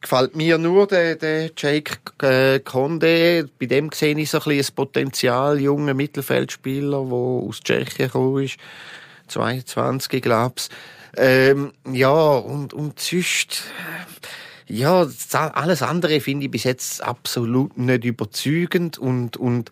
gefällt 0.00 0.36
mir 0.36 0.58
nur 0.58 0.86
der, 0.86 1.16
der 1.16 1.50
Jake 1.56 1.98
äh, 2.22 2.60
Conde. 2.60 3.48
Bei 3.58 3.66
dem 3.66 3.90
sehe 3.92 4.16
ich 4.16 4.30
so 4.30 4.38
ein 4.38 4.44
bisschen 4.44 4.74
Potenzial, 4.74 5.60
junger 5.60 5.94
Mittelfeldspieler, 5.94 7.04
der 7.04 7.12
aus 7.12 7.60
Tschechien 7.60 8.06
gekommen 8.06 8.44
ist. 8.44 8.56
22, 9.28 10.22
glaube 10.22 10.54
ich. 10.56 10.68
Ähm, 11.16 11.72
ja, 11.90 12.10
und, 12.10 12.72
und 12.72 13.00
sonst, 13.00 13.64
ja, 14.66 15.06
alles 15.32 15.82
andere 15.82 16.20
finde 16.20 16.46
ich 16.46 16.50
bis 16.50 16.64
jetzt 16.64 17.02
absolut 17.02 17.76
nicht 17.76 18.04
überzeugend 18.04 18.98
und, 18.98 19.36
und 19.36 19.70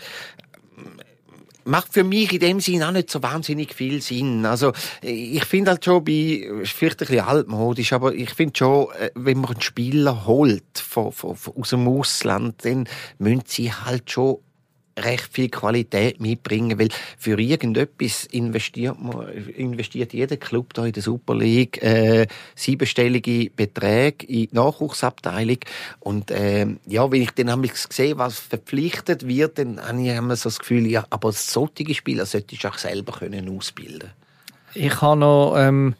macht 1.69 1.93
für 1.93 2.03
mich 2.03 2.33
in 2.33 2.41
dem 2.41 2.61
Sinn 2.61 2.83
auch 2.83 2.91
nicht 2.91 3.11
so 3.11 3.23
wahnsinnig 3.23 3.75
viel 3.75 4.01
Sinn. 4.01 4.47
Also 4.47 4.73
ich 5.03 5.45
finde 5.45 5.73
halt 5.73 5.85
schon 5.85 6.03
bei, 6.03 6.49
vielleicht 6.65 7.03
ein 7.03 7.07
bisschen 7.07 7.21
altmodisch, 7.21 7.93
aber 7.93 8.15
ich 8.15 8.31
finde 8.31 8.55
schon, 8.57 8.89
äh, 8.99 9.11
wenn 9.15 9.41
man 9.41 9.53
einen 9.53 9.61
Spieler 9.61 10.27
holt 10.27 10.79
von, 10.79 11.13
von, 11.13 11.37
von, 11.37 11.55
aus 11.57 11.71
dem 11.71 11.87
Ausland, 11.87 12.65
dann 12.65 12.89
müssen 13.19 13.45
sie 13.47 13.73
halt 13.73 14.11
schon 14.11 14.39
recht 15.05 15.29
viel 15.33 15.49
Qualität 15.49 16.21
mitbringen, 16.21 16.79
weil 16.79 16.89
für 17.19 17.39
irgendetwas 17.39 18.27
investiert 18.27 19.01
man, 19.01 19.29
investiert 19.29 20.13
jeder 20.13 20.37
Club 20.37 20.75
da 20.75 20.85
in 20.87 20.93
der 20.93 21.03
Super 21.03 21.35
League 21.35 21.83
äh, 21.83 22.27
siebenstellige 22.55 23.51
Beträge 23.51 24.27
in 24.27 24.35
die 24.35 24.49
Nachwuchsabteilung 24.53 25.59
und 26.01 26.31
äh, 26.31 26.67
ja, 26.87 27.11
wenn 27.11 27.23
ich 27.23 27.31
dann 27.33 27.49
einmal 27.49 27.71
sehe, 27.75 28.19
was 28.19 28.39
verpflichtet 28.39 29.27
wird, 29.27 29.59
dann 29.59 29.81
habe 29.81 30.03
ich 30.03 30.09
immer 30.09 30.37
so 30.37 30.49
das 30.49 30.59
Gefühl, 30.59 30.87
ja, 30.87 31.05
aber 31.11 31.33
solche 31.33 31.95
Spieler 31.95 32.27
sollte 32.27 32.55
ich 32.55 32.67
auch 32.67 32.79
selber 32.79 33.13
können 33.13 33.57
ausbilden. 33.57 34.11
Ich 34.75 35.01
habe 35.01 35.21
noch 35.21 35.55
ähm, 35.57 35.95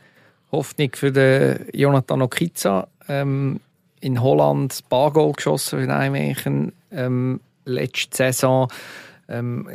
Hoffnung 0.53 0.91
für 0.95 1.13
den 1.13 1.67
Jonathan 1.73 2.23
Okiza 2.23 2.89
ähm, 3.09 3.61
in 4.01 4.23
Holland 4.23 4.73
ein 4.73 4.89
paar 4.89 5.13
Goal 5.13 5.33
geschossen 5.33 5.91
in 5.91 6.73
ähm, 6.91 7.41
letzte 7.69 8.17
Saison. 8.17 8.69
Ähm, 9.29 9.69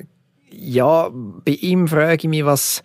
ja, 0.52 1.10
bei 1.10 1.54
ihm 1.54 1.88
frage 1.88 2.16
ich 2.24 2.28
mich, 2.28 2.46
was, 2.46 2.84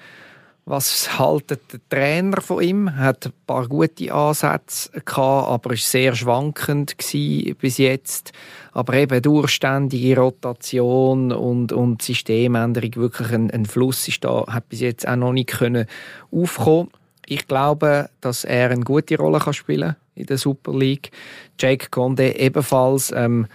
was 0.65 1.19
haltet 1.19 1.73
der 1.73 1.81
Trainer 1.89 2.41
von 2.41 2.63
ihm? 2.63 2.89
Er 2.89 2.97
hat 2.99 3.27
ein 3.27 3.33
paar 3.47 3.67
gute 3.69 4.13
Ansätze 4.13 4.91
gehabt, 4.91 5.49
aber 5.49 5.73
ist 5.73 5.91
sehr 5.91 6.15
schwankend 6.15 6.97
bis 6.97 7.79
jetzt. 7.79 8.33
Aber 8.73 8.95
eben 8.95 9.23
durchständige 9.23 10.19
Rotation 10.19 11.33
und, 11.33 11.73
und 11.73 12.03
Systemänderung, 12.03 12.97
wirklich 12.97 13.33
ein, 13.33 13.51
ein 13.51 13.67
Fluss 13.67 14.09
ist 14.09 14.25
da, 14.25 14.45
hat 14.47 14.69
bis 14.69 14.81
jetzt 14.81 15.09
auch 15.09 15.17
noch 15.17 15.33
nicht 15.33 15.49
können 15.49 15.87
aufkommen. 16.31 16.91
Ich 17.27 17.47
glaube, 17.47 18.09
dass 18.21 18.45
er 18.45 18.71
eine 18.71 18.85
gute 18.85 19.19
Rolle 19.19 19.39
kann 19.39 19.53
spielen 19.53 19.97
in 20.15 20.27
der 20.27 20.39
Super 20.39 20.77
League. 20.77 21.11
Jake 21.59 21.89
Conde 21.91 22.39
ebenfalls. 22.39 23.13
Ähm, 23.15 23.47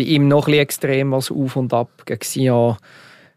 bei 0.00 0.06
ihm 0.06 0.28
noch 0.28 0.48
ein 0.48 0.54
extrem 0.54 1.12
als 1.12 1.30
Auf 1.30 1.56
und 1.56 1.74
Ab 1.74 2.06
gegen 2.06 2.24
Sion 2.24 2.76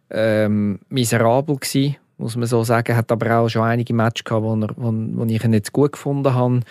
ähm, 0.09 0.79
miserabel 0.87 1.57
gewesen, 1.57 1.97
muss 2.17 2.37
man 2.37 2.47
so 2.47 2.63
sagen. 2.63 2.95
Hat 2.95 3.11
aber 3.11 3.39
auch 3.39 3.49
schon 3.49 3.63
einige 3.63 3.93
Matches 3.93 4.23
gehabt, 4.23 4.43
wo, 4.43 4.55
er, 4.55 4.69
wo, 4.77 4.93
wo 4.93 5.25
ich 5.25 5.43
nicht 5.43 5.73
gut 5.73 5.91
gefunden 5.91 6.33
habe. 6.33 6.61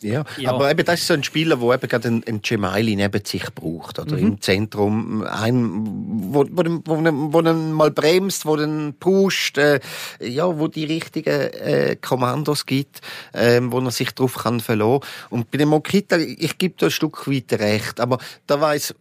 Ja, 0.00 0.24
ja, 0.36 0.50
aber 0.50 0.70
eben, 0.70 0.84
das 0.84 1.00
ist 1.00 1.08
so 1.08 1.14
ein 1.14 1.24
Spieler, 1.24 1.56
der 1.56 1.74
eben 1.74 1.88
gerade 1.88 2.08
einen, 2.08 2.24
einen 2.24 2.42
Gemaili 2.42 2.94
neben 2.94 3.24
sich 3.24 3.52
braucht, 3.52 3.98
oder 3.98 4.16
mhm. 4.16 4.22
im 4.22 4.40
Zentrum, 4.40 5.22
ein, 5.24 5.86
wo, 6.32 6.46
wo, 6.50 6.62
wo, 6.84 7.32
wo 7.32 7.40
ihn 7.40 7.72
mal 7.72 7.90
bremst, 7.90 8.46
wo 8.46 8.56
den 8.56 8.94
pusht, 8.98 9.58
äh, 9.58 9.80
ja, 10.20 10.58
wo 10.58 10.68
die 10.68 10.84
richtigen 10.84 11.30
äh, 11.30 11.96
Kommandos 12.00 12.64
gibt, 12.64 13.00
äh, 13.32 13.60
wo 13.62 13.80
er 13.80 13.90
sich 13.90 14.12
darauf 14.12 14.36
kann 14.36 14.60
verlassen. 14.60 15.00
Und 15.30 15.50
bei 15.50 15.58
dem 15.58 15.70
Mokita, 15.70 16.16
ich 16.16 16.58
gebe 16.58 16.74
da 16.78 16.86
ein 16.86 16.92
Stück 16.92 17.26
weit 17.26 17.52
recht, 17.54 17.98
aber 18.00 18.18
da 18.46 18.60
weiß 18.60 18.94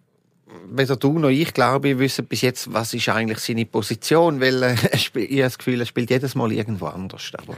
weder 0.70 0.96
du 0.96 1.20
noch 1.20 1.30
ich, 1.30 1.54
glaube 1.54 1.90
ich, 1.90 2.00
wissen 2.00 2.26
bis 2.26 2.42
jetzt, 2.42 2.74
was 2.74 2.94
ist 2.94 3.10
eigentlich 3.10 3.40
seine 3.40 3.66
Position, 3.66 4.40
weil 4.40 4.64
äh, 4.64 4.76
ich 4.94 5.12
habe 5.16 5.38
das 5.38 5.58
Gefühl, 5.58 5.80
er 5.80 5.86
spielt 5.86 6.10
jedes 6.10 6.36
Mal 6.36 6.52
irgendwo 6.52 6.88
anders. 6.88 7.32
Aber 7.38 7.58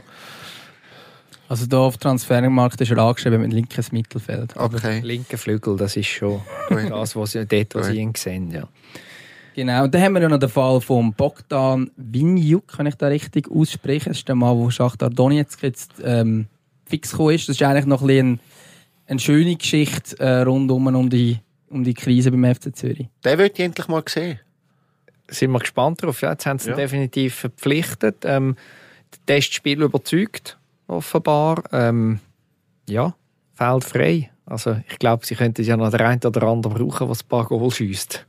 also 1.50 1.66
da 1.66 1.78
auf 1.78 1.98
Transfermarkt 1.98 2.80
ist 2.80 2.92
er 2.92 2.98
angeschrieben 2.98 3.40
mit 3.40 3.52
linkes 3.52 3.90
Mittelfeld. 3.90 4.56
Okay. 4.56 5.00
Linker 5.00 5.36
Flügel, 5.36 5.76
das 5.76 5.96
ist 5.96 6.06
schon 6.06 6.40
das, 6.68 7.16
was 7.16 7.32
sie, 7.32 7.44
dort, 7.44 7.74
was 7.74 7.88
sie 7.88 7.98
ihn 7.98 8.14
sehen, 8.14 8.52
ja. 8.52 8.68
Genau, 9.56 9.82
und 9.82 9.92
dann 9.92 10.00
haben 10.00 10.12
wir 10.12 10.22
ja 10.22 10.28
noch 10.28 10.38
den 10.38 10.48
Fall 10.48 10.80
von 10.80 11.12
Bogdan 11.12 11.90
Vinjuk, 11.96 12.68
kann 12.68 12.86
ich 12.86 12.94
da 12.94 13.08
richtig 13.08 13.50
aussprechen. 13.50 14.10
Das 14.10 14.18
ist 14.18 14.28
der 14.28 14.36
Mann, 14.36 14.56
wo 14.58 14.70
Schachtar 14.70 15.10
Donetsk 15.10 15.64
jetzt 15.64 15.94
ähm, 16.04 16.46
fix 16.86 17.10
gekommen 17.10 17.34
ist. 17.34 17.48
Das 17.48 17.56
ist 17.56 17.62
eigentlich 17.64 17.86
noch 17.86 18.02
ein 18.02 18.06
bisschen 18.06 18.40
eine 19.08 19.18
schöne 19.18 19.56
Geschichte 19.56 20.20
äh, 20.20 20.42
rundum 20.42 20.86
um 20.86 21.10
die, 21.10 21.40
um 21.68 21.82
die 21.82 21.94
Krise 21.94 22.30
beim 22.30 22.54
FC 22.54 22.76
Zürich. 22.76 23.08
Den 23.24 23.38
wird 23.38 23.58
ich 23.58 23.64
endlich 23.64 23.88
mal 23.88 24.04
sehen. 24.06 24.38
Sind 25.26 25.50
wir 25.50 25.58
gespannt 25.58 26.00
darauf. 26.00 26.22
Ja, 26.22 26.30
jetzt 26.30 26.46
haben 26.46 26.60
sie 26.60 26.70
ja. 26.70 26.76
definitiv 26.76 27.34
verpflichtet. 27.34 28.18
Ähm, 28.22 28.54
das 29.10 29.20
Testspiel 29.26 29.82
überzeugt 29.82 30.59
offenbar. 30.90 31.62
Ähm, 31.72 32.20
ja, 32.88 33.14
fällt 33.54 33.84
frei. 33.84 34.30
Also 34.46 34.76
ich 34.88 34.98
glaube, 34.98 35.24
sie 35.24 35.36
könnten 35.36 35.62
ja 35.62 35.76
noch 35.76 35.90
der 35.90 36.06
eine 36.06 36.20
oder 36.24 36.42
andere 36.42 36.74
brauchen, 36.74 37.08
was 37.08 37.22
ein 37.22 37.28
paar 37.28 37.46
Goal 37.46 37.70
schießt. 37.70 38.26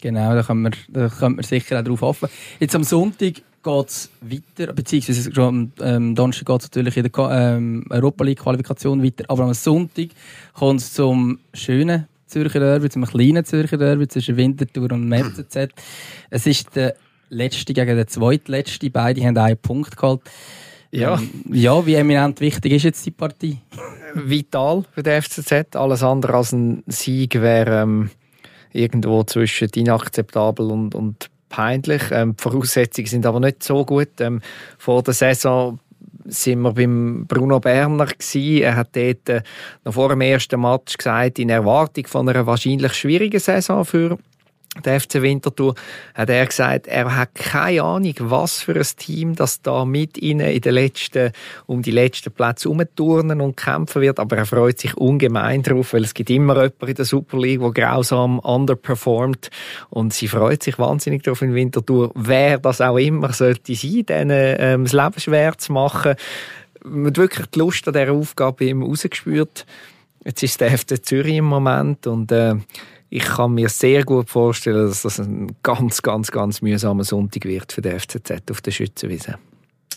Genau, 0.00 0.34
da 0.34 0.42
können 0.42 0.62
wir, 0.62 0.72
da 0.88 1.08
können 1.08 1.36
wir 1.36 1.42
sicher 1.42 1.80
auch 1.80 1.84
drauf 1.84 2.00
hoffen. 2.02 2.28
Jetzt 2.60 2.76
am 2.76 2.84
Sonntag 2.84 3.34
geht 3.64 3.88
es 3.88 4.10
weiter, 4.20 4.72
beziehungsweise 4.72 5.32
schon 5.32 5.44
am 5.48 5.72
ähm, 5.80 6.14
Donnerstag 6.14 6.46
geht 6.46 6.60
es 6.60 6.66
natürlich 6.66 6.96
in 6.98 7.10
der 7.10 7.30
ähm, 7.30 7.86
Europa 7.90 8.22
League 8.22 8.40
Qualifikation 8.40 9.02
weiter, 9.02 9.24
aber 9.28 9.44
am 9.44 9.54
Sonntag 9.54 10.08
kommt 10.52 10.80
es 10.80 10.92
zum 10.92 11.40
schönen 11.54 12.06
Zürcher 12.26 12.60
Derby, 12.60 12.90
zum 12.90 13.06
kleinen 13.06 13.44
Zürcher 13.44 13.78
Derby 13.78 14.06
zwischen 14.06 14.36
Winterthur 14.36 14.92
und 14.92 15.12
FCZ. 15.12 15.70
Es 16.30 16.46
ist 16.46 16.76
der 16.76 16.94
letzte 17.30 17.72
gegen 17.72 17.96
den 17.96 18.06
zweitletzten, 18.06 18.92
beide 18.92 19.24
haben 19.24 19.38
einen 19.38 19.56
Punkt 19.56 19.96
geholt. 19.96 20.20
Ja. 20.94 21.18
Ähm, 21.18 21.30
ja, 21.52 21.84
wie 21.84 21.94
eminent 21.94 22.40
wichtig 22.40 22.72
ist 22.72 22.84
jetzt 22.84 23.04
die 23.04 23.10
Partie? 23.10 23.58
Vital 24.14 24.84
für 24.92 25.02
den 25.02 25.20
FCZ. 25.20 25.74
Alles 25.74 26.02
andere 26.02 26.36
als 26.36 26.52
ein 26.52 26.84
Sieg 26.86 27.34
wäre 27.40 27.82
ähm, 27.82 28.10
irgendwo 28.72 29.24
zwischen 29.24 29.70
inakzeptabel 29.74 30.70
und, 30.70 30.94
und 30.94 31.30
peinlich. 31.48 32.02
Ähm, 32.12 32.36
die 32.36 32.42
Voraussetzungen 32.42 33.08
sind 33.08 33.26
aber 33.26 33.40
nicht 33.40 33.64
so 33.64 33.84
gut. 33.84 34.20
Ähm, 34.20 34.40
vor 34.78 35.02
der 35.02 35.14
Saison 35.14 35.80
sind 36.26 36.62
wir 36.62 36.72
beim 36.72 37.26
Bruno 37.26 37.58
Berner 37.58 38.06
gewesen. 38.06 38.62
Er 38.62 38.76
hat 38.76 38.94
dort 38.94 39.28
äh, 39.28 39.42
noch 39.84 39.94
vor 39.94 40.10
dem 40.10 40.20
ersten 40.20 40.60
Match 40.60 40.96
gesagt, 40.96 41.40
in 41.40 41.50
Erwartung 41.50 42.06
von 42.06 42.28
einer 42.28 42.46
wahrscheinlich 42.46 42.94
schwierigen 42.94 43.40
Saison 43.40 43.84
für 43.84 44.16
der 44.84 45.00
FC 45.00 45.22
Winterthur, 45.22 45.74
hat 46.14 46.30
er 46.30 46.46
gesagt, 46.46 46.86
er 46.86 47.16
hat 47.16 47.34
keine 47.34 47.82
Ahnung, 47.82 48.14
was 48.18 48.62
für 48.62 48.74
ein 48.74 48.86
Team 48.96 49.34
das 49.34 49.62
da 49.62 49.84
mit 49.84 50.18
ihnen 50.18 50.48
in 50.48 50.60
den 50.60 50.74
letzten, 50.74 51.32
um 51.66 51.82
die 51.82 51.90
letzten 51.90 52.32
Plätze 52.32 52.68
umturnen 52.68 53.40
und 53.40 53.56
kämpfen 53.56 54.02
wird, 54.02 54.18
aber 54.18 54.36
er 54.36 54.46
freut 54.46 54.80
sich 54.80 54.96
ungemein 54.96 55.62
drauf, 55.62 55.92
weil 55.92 56.04
es 56.04 56.14
gibt 56.14 56.30
immer 56.30 56.54
jemanden 56.54 56.88
in 56.88 56.94
der 56.94 57.04
Super 57.04 57.38
League, 57.38 57.60
der 57.60 57.70
grausam 57.70 58.38
underperformt 58.38 59.50
und 59.90 60.12
sie 60.12 60.28
freut 60.28 60.62
sich 60.62 60.78
wahnsinnig 60.78 61.22
drauf 61.22 61.42
in 61.42 61.54
Winterthur, 61.54 62.10
wer 62.14 62.58
das 62.58 62.80
auch 62.80 62.98
immer 62.98 63.32
sollte 63.32 63.74
sein, 63.74 64.06
denen 64.06 64.56
ähm, 64.58 64.84
das 64.84 64.92
Leben 64.92 65.20
schwer 65.20 65.56
zu 65.58 65.72
machen. 65.72 66.14
Man 66.84 67.06
hat 67.06 67.16
wirklich 67.16 67.46
die 67.46 67.58
Lust 67.60 67.86
an 67.88 67.94
dieser 67.94 68.12
Aufgabe 68.12 68.66
immer 68.66 68.86
rausgespürt. 68.86 69.64
Jetzt 70.24 70.42
ist 70.42 70.60
der 70.60 70.76
FC 70.76 71.04
Zürich 71.04 71.36
im 71.36 71.44
Moment 71.44 72.06
und 72.06 72.32
äh, 72.32 72.54
ich 73.14 73.22
kann 73.22 73.54
mir 73.54 73.68
sehr 73.68 74.02
gut 74.02 74.28
vorstellen, 74.28 74.88
dass 74.88 75.02
das 75.02 75.20
ein 75.20 75.54
ganz, 75.62 76.02
ganz, 76.02 76.32
ganz 76.32 76.60
mühsamer 76.62 77.04
Sonntag 77.04 77.44
wird 77.44 77.72
für 77.72 77.80
den 77.80 78.00
FCZ 78.00 78.50
auf 78.50 78.60
der 78.60 78.72
Schützenwiese. 78.72 79.36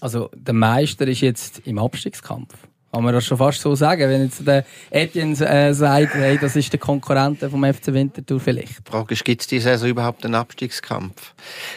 Also 0.02 0.30
der 0.36 0.54
Meister 0.54 1.08
ist 1.08 1.22
jetzt 1.22 1.62
im 1.66 1.80
Abstiegskampf. 1.80 2.54
Kann 2.92 3.04
man 3.04 3.16
das 3.16 3.26
schon 3.26 3.40
fast 3.40 3.60
so 3.60 3.74
sagen, 3.74 4.08
wenn 4.08 4.22
jetzt 4.22 4.46
der 4.46 4.66
Etienne 4.92 5.34
äh, 5.34 5.74
sagt, 5.74 6.14
hey, 6.14 6.38
das 6.38 6.56
ist 6.56 6.72
der 6.72 6.80
Konkurrent 6.80 7.40
vom 7.40 7.64
FC 7.64 7.88
Winterthur 7.88 8.40
vielleicht? 8.40 8.88
Die 8.88 8.92
Frage 8.92 9.16
ist, 9.16 9.26
gibt 9.26 9.42
es 9.42 9.48
diese 9.48 9.70
Saison 9.70 9.90
überhaupt 9.90 10.24
einen 10.24 10.36
Abstiegskampf? 10.36 11.34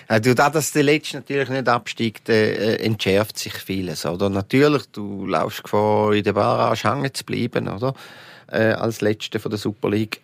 Äh, 0.09 0.21
du, 0.21 0.35
da, 0.35 0.51
dass 0.51 0.73
der 0.73 0.83
Letzte 0.83 1.17
natürlich 1.17 1.49
nicht 1.49 1.69
absteigt, 1.71 2.29
äh, 2.29 2.77
entschärft 2.77 3.39
sich 3.39 3.55
vieles, 3.55 4.05
oder? 4.05 4.29
Natürlich, 4.29 4.83
du 4.93 5.25
laufst 5.25 5.65
Gefahr, 5.65 6.13
in 6.13 6.23
der 6.23 6.35
Barrage 6.35 6.87
hängen 6.87 7.15
zu 7.15 7.25
bleiben, 7.25 7.67
oder? 7.67 7.95
Äh, 8.53 8.73
als 8.73 9.01
Letzte 9.01 9.39
von 9.39 9.51
der 9.51 9.59
Super 9.59 9.89
League. 9.89 10.21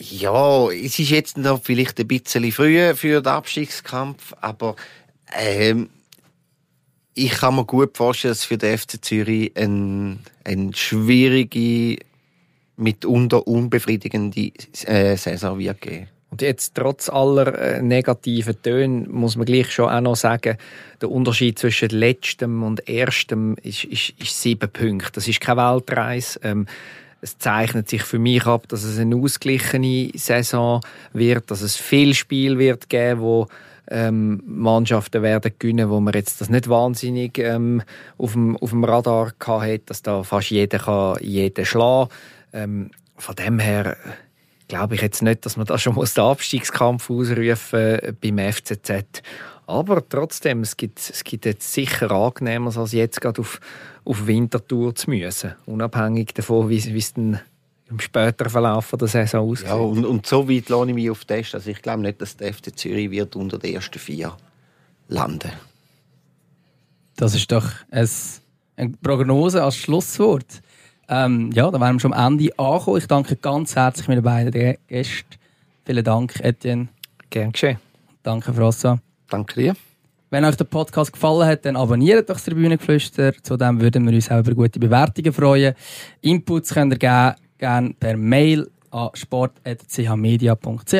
Ja, 0.00 0.70
es 0.70 0.98
ist 0.98 1.10
jetzt 1.10 1.38
noch 1.38 1.60
vielleicht 1.62 1.98
ein 1.98 2.06
bisschen 2.06 2.50
früh 2.52 2.94
für 2.94 3.20
den 3.20 3.32
Abstiegskampf, 3.32 4.32
aber 4.40 4.76
ähm, 5.36 5.90
ich 7.14 7.32
kann 7.32 7.56
mir 7.56 7.64
gut 7.64 7.96
vorstellen, 7.96 8.32
dass 8.32 8.44
für 8.44 8.58
den 8.58 8.78
FC 8.78 9.04
Zürich 9.04 9.52
ein, 9.56 10.20
ein 10.44 10.72
schwierige, 10.72 11.98
mitunter 12.76 13.46
unbefriedigende 13.48 14.52
äh, 14.84 15.16
Saison 15.16 15.58
wird 15.58 15.80
geben. 15.80 16.08
Und 16.30 16.42
jetzt, 16.42 16.74
trotz 16.74 17.08
aller 17.08 17.58
äh, 17.58 17.82
negativen 17.82 18.60
Töne, 18.62 19.08
muss 19.08 19.36
man 19.36 19.46
gleich 19.46 19.72
schon 19.72 19.88
auch 19.88 20.00
noch 20.00 20.14
sagen, 20.14 20.58
der 21.00 21.10
Unterschied 21.10 21.58
zwischen 21.58 21.88
letztem 21.88 22.62
und 22.62 22.88
erstem 22.88 23.56
ist, 23.62 23.84
ist, 23.84 24.10
ist 24.10 24.40
sieben 24.40 24.70
Punkte. 24.70 25.12
Das 25.14 25.26
ist 25.26 25.40
keine 25.40 25.62
Weltreise. 25.62 26.38
Ähm, 26.44 26.66
es 27.20 27.38
zeichnet 27.38 27.88
sich 27.88 28.02
für 28.02 28.18
mich 28.18 28.46
ab, 28.46 28.68
dass 28.68 28.84
es 28.84 28.98
eine 28.98 29.16
ausgeglichene 29.16 30.10
Saison 30.14 30.80
wird, 31.12 31.50
dass 31.50 31.62
es 31.62 31.76
viel 31.76 32.14
Spiel 32.14 32.58
wird 32.58 32.88
geben, 32.88 33.20
wo 33.20 33.48
ähm, 33.90 34.42
Mannschaften 34.46 35.22
werden 35.22 35.52
gewinnen, 35.58 35.90
wo 35.90 36.00
man 36.00 36.14
jetzt 36.14 36.40
das 36.40 36.50
nicht 36.50 36.68
wahnsinnig 36.68 37.38
ähm, 37.38 37.82
auf, 38.18 38.32
dem, 38.32 38.56
auf 38.56 38.70
dem 38.70 38.84
Radar 38.84 39.32
hat, 39.46 39.80
dass 39.86 40.02
da 40.02 40.22
fast 40.22 40.50
jeder 40.50 40.78
kann 40.78 41.18
jeden 41.20 41.64
schlagen. 41.64 42.10
Ähm, 42.52 42.90
von 43.16 43.34
dem 43.34 43.58
her 43.58 43.96
glaube 44.68 44.94
ich 44.94 45.02
jetzt 45.02 45.22
nicht, 45.22 45.44
dass 45.44 45.56
man 45.56 45.66
da 45.66 45.78
schon 45.78 45.94
muss 45.94 46.14
den 46.14 46.24
Abstiegskampf 46.24 47.10
ausrufen 47.10 48.16
beim 48.20 48.52
FCZ. 48.52 49.22
Aber 49.66 50.06
trotzdem, 50.08 50.62
es 50.62 50.76
gibt, 50.76 50.98
es 50.98 51.24
gibt 51.24 51.44
jetzt 51.44 51.72
sicher 51.72 52.10
angenehmer, 52.10 52.74
als 52.76 52.92
jetzt 52.92 53.20
gerade 53.20 53.40
auf, 53.40 53.60
auf 54.04 54.26
Wintertour 54.26 54.94
zu 54.94 55.10
müssen. 55.10 55.54
Unabhängig 55.66 56.32
davon, 56.32 56.70
wie, 56.70 56.76
es 56.76 57.12
dann 57.12 57.40
im 57.90 58.00
späteren 58.00 58.50
Verlauf 58.50 58.94
der 58.98 59.08
Saison 59.08 59.50
aussieht. 59.50 59.66
Ja, 59.66 59.74
und, 59.74 60.04
und 60.04 60.26
so 60.26 60.48
weit 60.48 60.68
lohne 60.68 60.92
ich 60.92 60.94
mich 60.94 61.10
auf 61.10 61.24
Test. 61.24 61.54
Also 61.54 61.70
ich 61.70 61.82
glaube 61.82 62.02
nicht, 62.02 62.20
dass 62.20 62.36
der 62.36 62.52
FC 62.52 62.78
Zürich 62.78 63.10
wird 63.10 63.36
unter 63.36 63.58
den 63.58 63.74
ersten 63.74 63.98
vier 63.98 64.36
landen. 65.08 65.52
Das 67.16 67.34
ist 67.34 67.50
doch 67.50 67.66
ein, 67.90 68.08
eine 68.76 68.92
Prognose 69.02 69.62
als 69.62 69.76
Schlusswort. 69.76 70.62
Ähm, 71.08 71.50
ja, 71.52 71.70
da 71.70 71.80
wären 71.80 71.96
wir 71.96 72.00
schon 72.00 72.12
am 72.12 72.32
Ende 72.32 72.52
angekommen. 72.58 72.98
Ich 72.98 73.06
danke 73.06 73.36
ganz 73.36 73.74
herzlich 73.74 74.08
meinen 74.08 74.22
beiden 74.22 74.76
Gästen. 74.88 75.38
Vielen 75.84 76.04
Dank, 76.04 76.38
Etienne. 76.40 76.88
Gern 77.30 77.52
geschehen. 77.52 77.78
Danke, 78.22 78.52
François. 78.52 78.98
Danke 79.28 79.60
dir. 79.60 79.74
Wenn 80.30 80.44
euch 80.44 80.56
der 80.56 80.64
Podcast 80.64 81.12
gefallen 81.12 81.48
hat, 81.48 81.64
dann 81.64 81.76
abonniert 81.76 82.28
doch 82.28 82.34
das 82.34 82.44
Tribünengeflüster. 82.44 83.32
Zudem 83.42 83.80
würden 83.80 84.06
wir 84.06 84.12
uns 84.12 84.30
auch 84.30 84.40
über 84.40 84.54
gute 84.54 84.78
Bewertungen 84.78 85.32
freuen. 85.32 85.74
Inputs 86.20 86.74
könnt 86.74 86.92
ihr 86.92 86.98
geben, 86.98 87.34
gerne 87.56 87.94
per 87.98 88.16
Mail 88.18 88.68
an 88.90 89.08
sport.chmedia.ch 89.14 90.94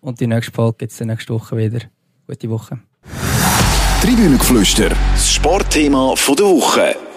und 0.00 0.20
die 0.20 0.26
nächste 0.28 0.52
Folge 0.52 0.76
gibt 0.78 0.92
es 0.92 1.00
nächste 1.00 1.34
Woche 1.34 1.56
wieder. 1.56 1.80
Gute 2.28 2.50
Woche. 2.50 2.78
Tribünengeflüster, 4.00 4.90
das 4.90 5.32
Sportthema 5.32 6.14
der 6.14 6.46
Woche. 6.46 7.07